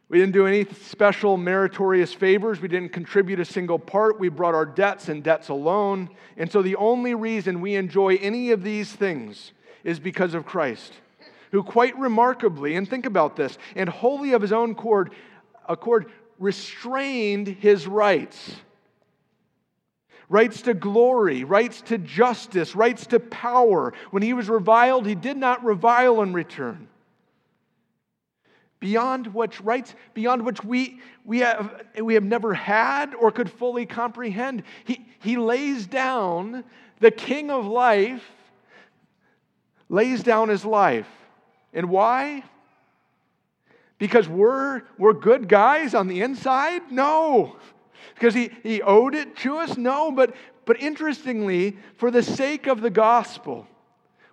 We 0.10 0.18
didn't 0.18 0.34
do 0.34 0.48
any 0.48 0.66
special 0.66 1.38
meritorious 1.38 2.14
favors. 2.14 2.60
We 2.60 2.68
didn't 2.68 2.94
contribute 2.94 3.40
a 3.40 3.46
single 3.46 3.80
part. 3.80 4.20
We 4.20 4.30
brought 4.30 4.56
our 4.56 4.66
debts 4.66 5.08
and 5.08 5.24
debts 5.24 5.50
alone. 5.50 6.10
And 6.36 6.52
so 6.52 6.62
the 6.62 6.76
only 6.76 7.14
reason 7.14 7.62
we 7.62 7.76
enjoy 7.76 8.16
any 8.16 8.52
of 8.52 8.64
these 8.64 8.92
things 8.92 9.54
is 9.84 10.00
because 10.00 10.34
of 10.34 10.46
Christ 10.46 10.94
who 11.52 11.64
quite 11.64 11.98
remarkably, 11.98 12.76
and 12.76 12.88
think 12.88 13.06
about 13.06 13.36
this, 13.36 13.58
and 13.76 13.90
wholly 13.90 14.34
of 14.34 14.42
his 14.42 14.52
own 14.52 14.72
accord, 14.72 15.14
accord 15.68 16.12
restrained 16.38 17.48
his 17.48 17.88
rights. 17.88 18.56
Rights 20.28 20.62
to 20.64 20.76
glory, 20.76 21.44
rights 21.44 21.82
to 21.82 21.98
justice, 21.98 22.76
rights 22.76 23.08
to 23.08 23.20
power. 23.20 23.94
When 24.12 24.22
he 24.22 24.34
was 24.34 24.48
reviled, 24.48 25.08
he 25.08 25.16
did 25.16 25.38
not 25.38 25.64
revile 25.64 26.22
in 26.22 26.34
return. 26.34 26.88
Beyond 28.80 29.28
which 29.34 29.60
rights, 29.62 29.94
beyond 30.14 30.46
which 30.46 30.64
we, 30.64 31.02
we, 31.26 31.40
have, 31.40 31.86
we 32.02 32.14
have 32.14 32.24
never 32.24 32.54
had 32.54 33.14
or 33.14 33.32
could 33.32 33.52
fully 33.52 33.86
comprehend. 33.86 34.64
He, 34.86 35.06
he 35.20 35.38
lays 35.38 35.86
down, 35.86 36.64
the 37.00 37.12
king 37.12 37.52
of 37.52 37.66
life 37.66 38.24
lays 39.90 40.24
down 40.24 40.50
his 40.50 40.64
life 40.64 41.08
and 41.74 41.90
why? 41.90 42.44
Because 43.98 44.28
we're, 44.28 44.84
we're 44.98 45.14
good 45.14 45.48
guys 45.48 45.94
on 45.94 46.08
the 46.08 46.22
inside? 46.22 46.92
No. 46.92 47.58
Because 48.16 48.34
he, 48.34 48.52
he 48.64 48.82
owed 48.82 49.14
it 49.14 49.36
to 49.38 49.58
us? 49.58 49.78
No. 49.78 50.12
But, 50.12 50.36
but 50.66 50.82
interestingly, 50.82 51.78
for 51.98 52.10
the 52.10 52.24
sake 52.24 52.68
of 52.68 52.82
the 52.82 52.90
gospel, 52.90 53.68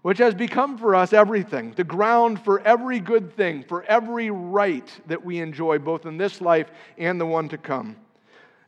which 0.07 0.19
has 0.19 0.37
become 0.37 0.79
for 0.79 0.95
us 0.95 1.12
everything, 1.12 1.73
the 1.73 1.83
ground 1.83 2.40
for 2.45 2.61
every 2.61 3.01
good 3.01 3.35
thing, 3.35 3.64
for 3.64 3.83
every 3.87 4.31
right 4.31 4.88
that 5.09 5.25
we 5.25 5.40
enjoy, 5.40 5.81
both 5.81 6.07
in 6.07 6.16
this 6.16 6.40
life 6.40 6.71
and 6.97 7.21
the 7.21 7.27
one 7.27 7.49
to 7.49 7.59
come. 7.59 7.97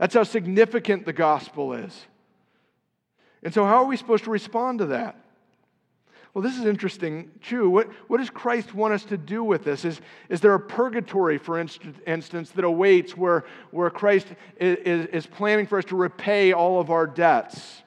That's 0.01 0.15
how 0.15 0.25
significant 0.25 1.07
the 1.07 1.13
gospel 1.13 1.75
is. 1.75 2.07
And 3.45 3.55
so, 3.55 3.65
how 3.65 3.77
are 3.77 3.85
we 3.85 3.97
supposed 3.97 4.25
to 4.25 4.31
respond 4.31 4.81
to 4.81 4.87
that? 4.87 5.15
Well, 6.35 6.43
this 6.43 6.59
is 6.59 6.65
interesting 6.65 7.31
too. 7.41 7.71
What, 7.71 7.87
what 8.09 8.17
does 8.17 8.31
Christ 8.31 8.75
want 8.75 8.95
us 8.95 9.05
to 9.05 9.17
do 9.17 9.45
with 9.45 9.63
this? 9.63 9.85
Is, 9.85 10.01
is 10.29 10.41
there 10.41 10.55
a 10.55 10.61
purgatory, 10.61 11.39
for 11.39 11.57
instance, 11.61 12.51
that 12.51 12.65
awaits 12.65 13.17
where, 13.17 13.45
where 13.71 13.91
Christ 13.91 14.27
is, 14.59 15.07
is 15.07 15.27
planning 15.27 15.69
for 15.69 15.79
us 15.79 15.85
to 15.85 15.95
repay 15.95 16.53
all 16.53 16.81
of 16.81 16.91
our 16.91 17.07
debts? 17.07 17.85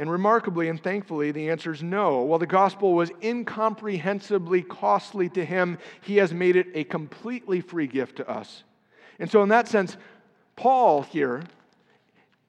And 0.00 0.10
remarkably 0.10 0.70
and 0.70 0.82
thankfully, 0.82 1.30
the 1.30 1.50
answer 1.50 1.72
is 1.72 1.82
no. 1.82 2.22
While 2.22 2.38
the 2.38 2.46
gospel 2.46 2.94
was 2.94 3.12
incomprehensibly 3.20 4.62
costly 4.62 5.28
to 5.28 5.44
him, 5.44 5.76
he 6.00 6.16
has 6.16 6.32
made 6.32 6.56
it 6.56 6.68
a 6.72 6.84
completely 6.84 7.60
free 7.60 7.86
gift 7.86 8.16
to 8.16 8.26
us. 8.26 8.64
And 9.18 9.30
so, 9.30 9.42
in 9.42 9.50
that 9.50 9.68
sense, 9.68 9.98
Paul 10.56 11.02
here 11.02 11.42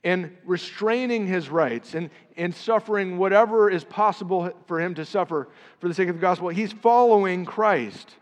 in 0.02 0.38
restraining 0.46 1.28
his 1.28 1.50
rights 1.50 1.94
and, 1.94 2.10
and 2.38 2.56
suffering 2.56 3.18
whatever 3.18 3.70
is 3.70 3.84
possible 3.84 4.50
for 4.66 4.80
him 4.80 4.96
to 4.96 5.04
suffer 5.04 5.50
for 5.80 5.90
the 5.90 5.94
sake 5.94 6.08
of 6.08 6.16
the 6.16 6.22
gospel. 6.22 6.48
He's 6.48 6.72
following 6.72 7.44
Christ. 7.44 8.16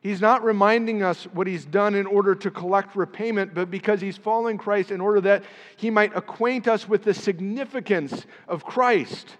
He's 0.00 0.20
not 0.20 0.42
reminding 0.42 1.02
us 1.02 1.24
what 1.24 1.46
he's 1.46 1.64
done 1.64 1.94
in 1.94 2.06
order 2.06 2.34
to 2.34 2.50
collect 2.50 2.96
repayment, 2.96 3.54
but 3.54 3.70
because 3.70 4.00
he's 4.00 4.16
following 4.16 4.56
Christ 4.56 4.90
in 4.90 5.00
order 5.00 5.20
that 5.22 5.44
he 5.76 5.90
might 5.90 6.16
acquaint 6.16 6.66
us 6.68 6.88
with 6.88 7.04
the 7.04 7.12
significance 7.12 8.24
of 8.48 8.64
Christ. 8.64 9.36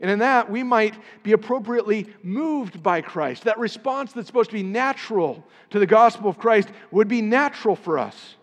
And 0.00 0.10
in 0.10 0.18
that, 0.18 0.50
we 0.50 0.62
might 0.62 0.94
be 1.22 1.32
appropriately 1.32 2.08
moved 2.22 2.82
by 2.82 3.00
Christ. 3.00 3.44
That 3.44 3.58
response 3.58 4.12
that's 4.12 4.26
supposed 4.26 4.50
to 4.50 4.56
be 4.56 4.62
natural 4.62 5.42
to 5.70 5.78
the 5.78 5.86
gospel 5.86 6.28
of 6.28 6.38
Christ 6.38 6.68
would 6.90 7.08
be 7.08 7.22
natural 7.22 7.76
for 7.76 7.98
us 7.98 8.36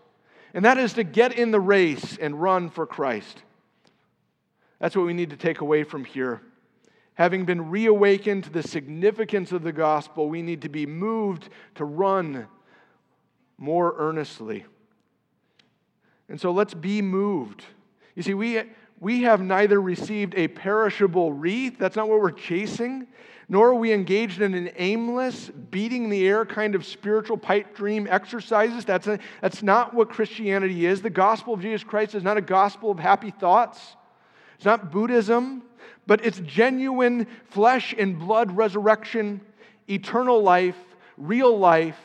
and 0.54 0.64
that 0.64 0.78
is 0.78 0.94
to 0.94 1.04
get 1.04 1.32
in 1.38 1.50
the 1.50 1.60
race 1.60 2.16
and 2.20 2.40
run 2.40 2.70
for 2.70 2.86
Christ. 2.86 3.42
That's 4.78 4.96
what 4.96 5.06
we 5.06 5.12
need 5.12 5.30
to 5.30 5.36
take 5.36 5.60
away 5.60 5.84
from 5.84 6.04
here. 6.04 6.40
Having 7.14 7.44
been 7.44 7.70
reawakened 7.70 8.44
to 8.44 8.50
the 8.50 8.62
significance 8.62 9.52
of 9.52 9.62
the 9.62 9.72
gospel, 9.72 10.28
we 10.28 10.42
need 10.42 10.62
to 10.62 10.68
be 10.68 10.86
moved 10.86 11.48
to 11.74 11.84
run 11.84 12.46
more 13.58 13.94
earnestly. 13.98 14.64
And 16.28 16.40
so 16.40 16.52
let's 16.52 16.74
be 16.74 17.02
moved. 17.02 17.64
You 18.14 18.22
see, 18.22 18.34
we, 18.34 18.62
we 19.00 19.22
have 19.22 19.42
neither 19.42 19.80
received 19.80 20.34
a 20.36 20.48
perishable 20.48 21.32
wreath, 21.32 21.78
that's 21.78 21.96
not 21.96 22.08
what 22.08 22.20
we're 22.20 22.30
chasing, 22.30 23.06
nor 23.48 23.70
are 23.70 23.74
we 23.74 23.92
engaged 23.92 24.40
in 24.40 24.54
an 24.54 24.70
aimless, 24.76 25.50
beating 25.70 26.08
the 26.08 26.26
air 26.28 26.46
kind 26.46 26.76
of 26.76 26.86
spiritual 26.86 27.36
pipe 27.36 27.74
dream 27.74 28.06
exercises. 28.08 28.84
That's, 28.84 29.08
a, 29.08 29.18
that's 29.42 29.60
not 29.60 29.92
what 29.92 30.08
Christianity 30.08 30.86
is. 30.86 31.02
The 31.02 31.10
gospel 31.10 31.54
of 31.54 31.60
Jesus 31.60 31.82
Christ 31.82 32.14
is 32.14 32.22
not 32.22 32.36
a 32.36 32.42
gospel 32.42 32.92
of 32.92 32.98
happy 33.00 33.32
thoughts, 33.32 33.96
it's 34.54 34.64
not 34.64 34.92
Buddhism, 34.92 35.62
but 36.06 36.24
it's 36.24 36.40
genuine 36.40 37.26
flesh 37.50 37.94
and 37.96 38.18
blood 38.18 38.56
resurrection, 38.56 39.40
eternal 39.88 40.42
life, 40.42 40.76
real 41.16 41.56
life, 41.58 41.98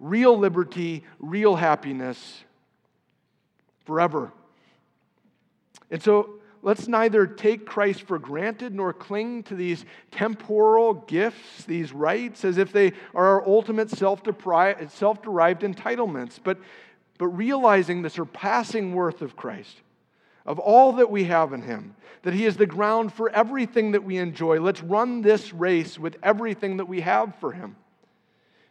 real 0.00 0.36
liberty, 0.38 1.04
real 1.18 1.56
happiness. 1.56 2.44
forever. 3.84 4.32
And 5.90 6.00
so 6.02 6.38
let's 6.62 6.86
neither 6.86 7.26
take 7.26 7.66
Christ 7.66 8.02
for 8.02 8.18
granted 8.18 8.74
nor 8.74 8.92
cling 8.92 9.42
to 9.44 9.54
these 9.54 9.84
temporal 10.10 10.94
gifts, 10.94 11.64
these 11.64 11.92
rights, 11.92 12.44
as 12.44 12.58
if 12.58 12.72
they 12.72 12.92
are 13.14 13.26
our 13.26 13.46
ultimate 13.46 13.90
self 13.90 14.22
derived 14.22 14.80
entitlements, 14.80 16.38
but, 16.42 16.58
but 17.18 17.28
realizing 17.28 18.02
the 18.02 18.10
surpassing 18.10 18.94
worth 18.94 19.20
of 19.20 19.36
Christ, 19.36 19.82
of 20.46 20.58
all 20.58 20.92
that 20.94 21.10
we 21.10 21.24
have 21.24 21.52
in 21.52 21.62
Him, 21.62 21.94
that 22.22 22.34
He 22.34 22.46
is 22.46 22.56
the 22.56 22.66
ground 22.66 23.12
for 23.12 23.30
everything 23.30 23.92
that 23.92 24.04
we 24.04 24.18
enjoy. 24.18 24.60
Let's 24.60 24.82
run 24.82 25.22
this 25.22 25.52
race 25.52 25.98
with 25.98 26.16
everything 26.22 26.78
that 26.78 26.86
we 26.86 27.00
have 27.00 27.34
for 27.36 27.52
Him. 27.52 27.76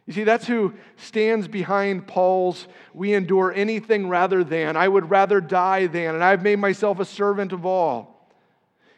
You 0.06 0.12
see, 0.12 0.24
that's 0.24 0.46
who 0.46 0.74
stands 0.96 1.46
behind 1.46 2.08
Paul's, 2.08 2.66
we 2.92 3.14
endure 3.14 3.52
anything 3.52 4.08
rather 4.08 4.42
than, 4.42 4.76
I 4.76 4.88
would 4.88 5.10
rather 5.10 5.40
die 5.40 5.86
than, 5.86 6.14
and 6.14 6.24
I've 6.24 6.42
made 6.42 6.58
myself 6.58 6.98
a 6.98 7.04
servant 7.04 7.52
of 7.52 7.64
all. 7.64 8.28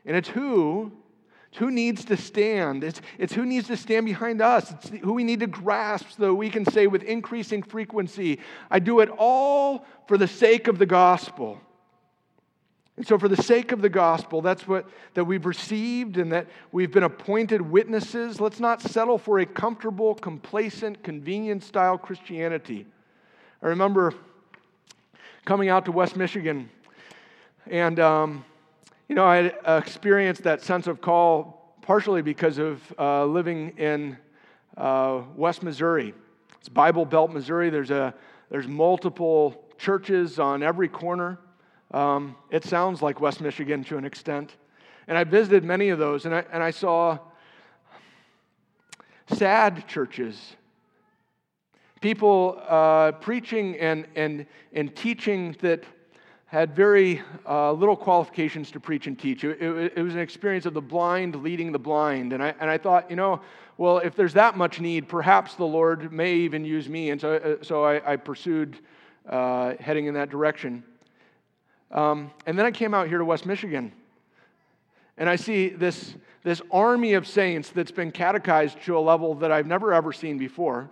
And 0.06 0.16
it's 0.16 0.28
who, 0.28 0.92
it's 1.50 1.58
who 1.58 1.70
needs 1.70 2.06
to 2.06 2.16
stand. 2.16 2.84
It's, 2.84 3.00
it's 3.18 3.34
who 3.34 3.44
needs 3.44 3.66
to 3.68 3.76
stand 3.76 4.06
behind 4.06 4.40
us. 4.40 4.72
It's 4.72 4.88
who 5.02 5.12
we 5.12 5.24
need 5.24 5.40
to 5.40 5.46
grasp 5.46 6.06
so 6.16 6.22
that 6.24 6.34
we 6.34 6.50
can 6.50 6.64
say 6.64 6.86
with 6.86 7.02
increasing 7.02 7.62
frequency, 7.62 8.40
I 8.70 8.78
do 8.78 9.00
it 9.00 9.10
all 9.16 9.86
for 10.08 10.16
the 10.18 10.26
sake 10.26 10.68
of 10.68 10.78
the 10.78 10.86
gospel. 10.86 11.60
And 12.96 13.06
so, 13.06 13.18
for 13.18 13.26
the 13.28 13.42
sake 13.42 13.72
of 13.72 13.82
the 13.82 13.88
gospel, 13.88 14.40
that's 14.40 14.68
what 14.68 14.88
that 15.14 15.24
we've 15.24 15.46
received 15.46 16.16
and 16.16 16.30
that 16.30 16.46
we've 16.70 16.92
been 16.92 17.02
appointed 17.02 17.60
witnesses. 17.60 18.40
Let's 18.40 18.60
not 18.60 18.80
settle 18.80 19.18
for 19.18 19.40
a 19.40 19.46
comfortable, 19.46 20.14
complacent, 20.14 21.02
convenient 21.02 21.64
style 21.64 21.98
Christianity. 21.98 22.86
I 23.62 23.66
remember 23.66 24.14
coming 25.44 25.68
out 25.70 25.84
to 25.86 25.92
West 25.92 26.14
Michigan, 26.14 26.70
and 27.66 27.98
um, 27.98 28.44
you 29.08 29.16
know, 29.16 29.24
I 29.24 29.52
experienced 29.78 30.44
that 30.44 30.62
sense 30.62 30.86
of 30.86 31.00
call 31.00 31.76
partially 31.82 32.22
because 32.22 32.58
of 32.58 32.80
uh, 32.98 33.26
living 33.26 33.76
in 33.76 34.16
uh, 34.76 35.22
West 35.34 35.62
Missouri. 35.64 36.14
It's 36.60 36.68
Bible 36.68 37.04
Belt, 37.04 37.32
Missouri. 37.32 37.70
There's 37.70 37.90
a 37.90 38.14
there's 38.50 38.68
multiple 38.68 39.64
churches 39.78 40.38
on 40.38 40.62
every 40.62 40.88
corner. 40.88 41.38
Um, 41.94 42.34
it 42.50 42.64
sounds 42.64 43.02
like 43.02 43.20
West 43.20 43.40
Michigan 43.40 43.84
to 43.84 43.96
an 43.96 44.04
extent. 44.04 44.56
And 45.06 45.16
I 45.16 45.22
visited 45.22 45.62
many 45.62 45.90
of 45.90 46.00
those, 46.00 46.26
and 46.26 46.34
I, 46.34 46.44
and 46.52 46.60
I 46.60 46.72
saw 46.72 47.18
sad 49.32 49.86
churches. 49.86 50.56
People 52.00 52.60
uh, 52.68 53.12
preaching 53.12 53.78
and, 53.78 54.08
and, 54.16 54.44
and 54.72 54.94
teaching 54.96 55.54
that 55.60 55.84
had 56.46 56.74
very 56.74 57.22
uh, 57.48 57.70
little 57.72 57.96
qualifications 57.96 58.72
to 58.72 58.80
preach 58.80 59.06
and 59.06 59.16
teach. 59.16 59.44
It, 59.44 59.62
it, 59.62 59.92
it, 59.96 60.02
was 60.02 60.14
an 60.14 60.20
experience 60.20 60.66
of 60.66 60.74
the 60.74 60.82
blind 60.82 61.36
leading 61.44 61.70
the 61.70 61.78
blind. 61.78 62.32
And 62.32 62.42
I, 62.42 62.54
and 62.58 62.68
I 62.68 62.76
thought, 62.76 63.08
you 63.08 63.16
know, 63.16 63.40
well, 63.78 63.98
if 63.98 64.16
there's 64.16 64.34
that 64.34 64.56
much 64.56 64.80
need, 64.80 65.08
perhaps 65.08 65.54
the 65.54 65.64
Lord 65.64 66.12
may 66.12 66.34
even 66.34 66.64
use 66.64 66.88
me. 66.88 67.10
And 67.10 67.20
so, 67.20 67.34
uh, 67.34 67.64
so 67.64 67.84
I, 67.84 68.14
I 68.14 68.16
pursued 68.16 68.78
uh, 69.28 69.74
heading 69.78 70.06
in 70.06 70.14
that 70.14 70.28
direction. 70.28 70.82
Um, 71.90 72.30
and 72.46 72.58
then 72.58 72.66
I 72.66 72.70
came 72.70 72.94
out 72.94 73.08
here 73.08 73.18
to 73.18 73.24
West 73.24 73.46
Michigan, 73.46 73.92
and 75.16 75.28
I 75.28 75.36
see 75.36 75.68
this, 75.68 76.14
this 76.42 76.60
army 76.70 77.14
of 77.14 77.26
saints 77.26 77.70
that's 77.70 77.92
been 77.92 78.10
catechized 78.10 78.82
to 78.84 78.98
a 78.98 79.00
level 79.00 79.34
that 79.36 79.52
I've 79.52 79.66
never 79.66 79.92
ever 79.94 80.12
seen 80.12 80.38
before, 80.38 80.90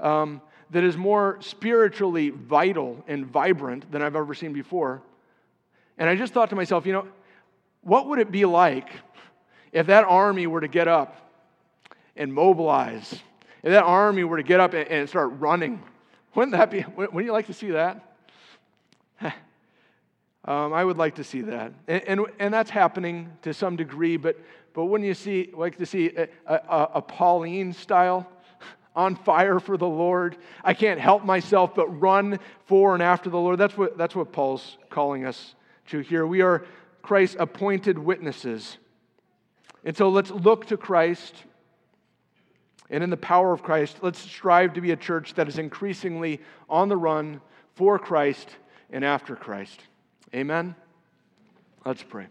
um, 0.00 0.40
that 0.70 0.82
is 0.82 0.96
more 0.96 1.38
spiritually 1.40 2.30
vital 2.30 3.04
and 3.06 3.26
vibrant 3.26 3.90
than 3.92 4.02
I've 4.02 4.16
ever 4.16 4.34
seen 4.34 4.52
before. 4.52 5.02
And 5.98 6.08
I 6.08 6.16
just 6.16 6.32
thought 6.32 6.50
to 6.50 6.56
myself, 6.56 6.86
you 6.86 6.92
know, 6.92 7.06
what 7.82 8.08
would 8.08 8.18
it 8.18 8.30
be 8.32 8.44
like 8.44 8.88
if 9.72 9.86
that 9.86 10.04
army 10.04 10.46
were 10.46 10.60
to 10.60 10.68
get 10.68 10.88
up 10.88 11.30
and 12.16 12.32
mobilize? 12.32 13.12
If 13.62 13.70
that 13.70 13.84
army 13.84 14.24
were 14.24 14.38
to 14.38 14.42
get 14.42 14.60
up 14.60 14.74
and, 14.74 14.88
and 14.88 15.08
start 15.08 15.32
running? 15.38 15.82
Wouldn't 16.34 16.52
that 16.52 16.70
be, 16.70 16.84
wouldn't 16.96 17.24
you 17.24 17.32
like 17.32 17.46
to 17.46 17.54
see 17.54 17.70
that? 17.70 18.05
Um, 20.46 20.72
I 20.72 20.84
would 20.84 20.96
like 20.96 21.16
to 21.16 21.24
see 21.24 21.42
that. 21.42 21.72
And, 21.88 22.02
and, 22.06 22.20
and, 22.38 22.54
that's 22.54 22.70
happening 22.70 23.32
to 23.42 23.52
some 23.52 23.74
degree, 23.74 24.16
but, 24.16 24.38
but 24.74 24.84
wouldn't 24.84 25.08
you 25.08 25.14
see, 25.14 25.50
like 25.52 25.76
to 25.78 25.86
see 25.86 26.12
a, 26.16 26.28
a, 26.46 26.88
a 26.94 27.02
Pauline 27.02 27.72
style? 27.72 28.28
on 28.96 29.14
fire 29.14 29.60
for 29.60 29.76
the 29.76 29.86
Lord. 29.86 30.38
I 30.64 30.72
can't 30.72 30.98
help 30.98 31.22
myself 31.22 31.74
but 31.74 31.86
run 32.00 32.38
for 32.64 32.94
and 32.94 33.02
after 33.02 33.28
the 33.28 33.38
Lord. 33.38 33.58
That's 33.58 33.76
what, 33.76 33.98
that's 33.98 34.16
what 34.16 34.32
Paul's 34.32 34.78
calling 34.88 35.26
us 35.26 35.54
to 35.88 36.00
here. 36.00 36.26
We 36.26 36.40
are 36.40 36.64
Christ's 37.02 37.36
appointed 37.38 37.98
witnesses. 37.98 38.78
And 39.84 39.96
so 39.96 40.08
let's 40.08 40.30
look 40.30 40.66
to 40.66 40.76
Christ. 40.76 41.34
And 42.88 43.04
in 43.04 43.10
the 43.10 43.16
power 43.16 43.52
of 43.52 43.62
Christ, 43.62 43.98
let's 44.00 44.18
strive 44.18 44.74
to 44.74 44.80
be 44.80 44.92
a 44.92 44.96
church 44.96 45.34
that 45.34 45.46
is 45.46 45.58
increasingly 45.58 46.40
on 46.68 46.88
the 46.88 46.96
run 46.96 47.40
for 47.74 47.98
Christ 47.98 48.48
and 48.90 49.04
after 49.04 49.36
Christ. 49.36 49.82
Amen? 50.34 50.74
Let's 51.84 52.02
pray. 52.02 52.26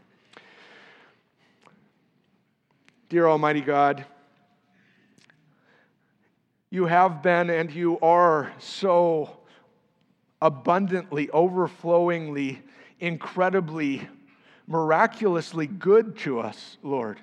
Dear 3.07 3.27
Almighty 3.27 3.61
God, 3.61 4.05
you 6.69 6.85
have 6.85 7.21
been 7.21 7.49
and 7.49 7.71
you 7.71 7.99
are 8.01 8.51
so 8.59 9.37
abundantly, 10.41 11.29
overflowingly, 11.29 12.61
incredibly, 12.99 14.07
miraculously 14.67 15.67
good 15.67 16.17
to 16.17 16.39
us, 16.39 16.77
Lord. 16.83 17.19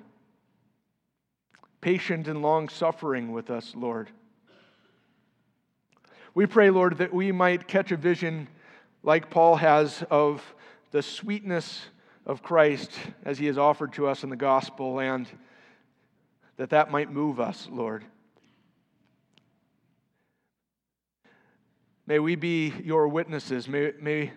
Patient 1.81 2.27
and 2.27 2.41
long 2.41 2.69
suffering 2.69 3.31
with 3.31 3.51
us, 3.51 3.73
Lord. 3.75 4.09
We 6.33 6.47
pray, 6.47 6.71
Lord, 6.71 6.97
that 6.97 7.13
we 7.13 7.31
might 7.31 7.67
catch 7.67 7.91
a 7.91 7.97
vision 7.97 8.47
like 9.03 9.29
Paul 9.29 9.57
has 9.57 10.03
of 10.09 10.41
the 10.93 11.01
sweetness 11.01 11.87
of 12.23 12.43
Christ 12.43 12.91
as 13.25 13.39
he 13.39 13.47
is 13.47 13.57
offered 13.57 13.93
to 13.93 14.07
us 14.07 14.23
in 14.23 14.29
the 14.29 14.35
gospel, 14.35 14.99
and 14.99 15.27
that 16.57 16.69
that 16.69 16.91
might 16.91 17.11
move 17.11 17.39
us, 17.39 17.67
Lord. 17.69 18.05
May 22.05 22.19
we 22.19 22.35
be 22.35 22.73
your 22.83 23.07
witnesses. 23.07 23.67
May, 23.67 23.93
may, 23.99 24.33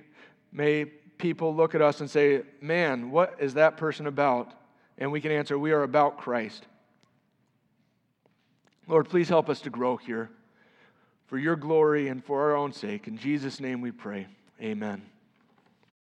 may 0.50 0.86
people 0.86 1.54
look 1.54 1.74
at 1.74 1.82
us 1.82 2.00
and 2.00 2.08
say, 2.08 2.42
Man, 2.62 3.10
what 3.10 3.36
is 3.38 3.54
that 3.54 3.76
person 3.76 4.06
about? 4.06 4.54
And 4.96 5.12
we 5.12 5.20
can 5.20 5.32
answer, 5.32 5.58
We 5.58 5.72
are 5.72 5.82
about 5.82 6.16
Christ. 6.16 6.66
Lord, 8.88 9.10
please 9.10 9.28
help 9.28 9.50
us 9.50 9.60
to 9.60 9.70
grow 9.70 9.98
here 9.98 10.30
for 11.26 11.36
your 11.36 11.56
glory 11.56 12.08
and 12.08 12.24
for 12.24 12.40
our 12.40 12.56
own 12.56 12.72
sake. 12.72 13.08
In 13.08 13.18
Jesus' 13.18 13.60
name 13.60 13.82
we 13.82 13.90
pray. 13.90 14.26
Amen. 14.62 15.02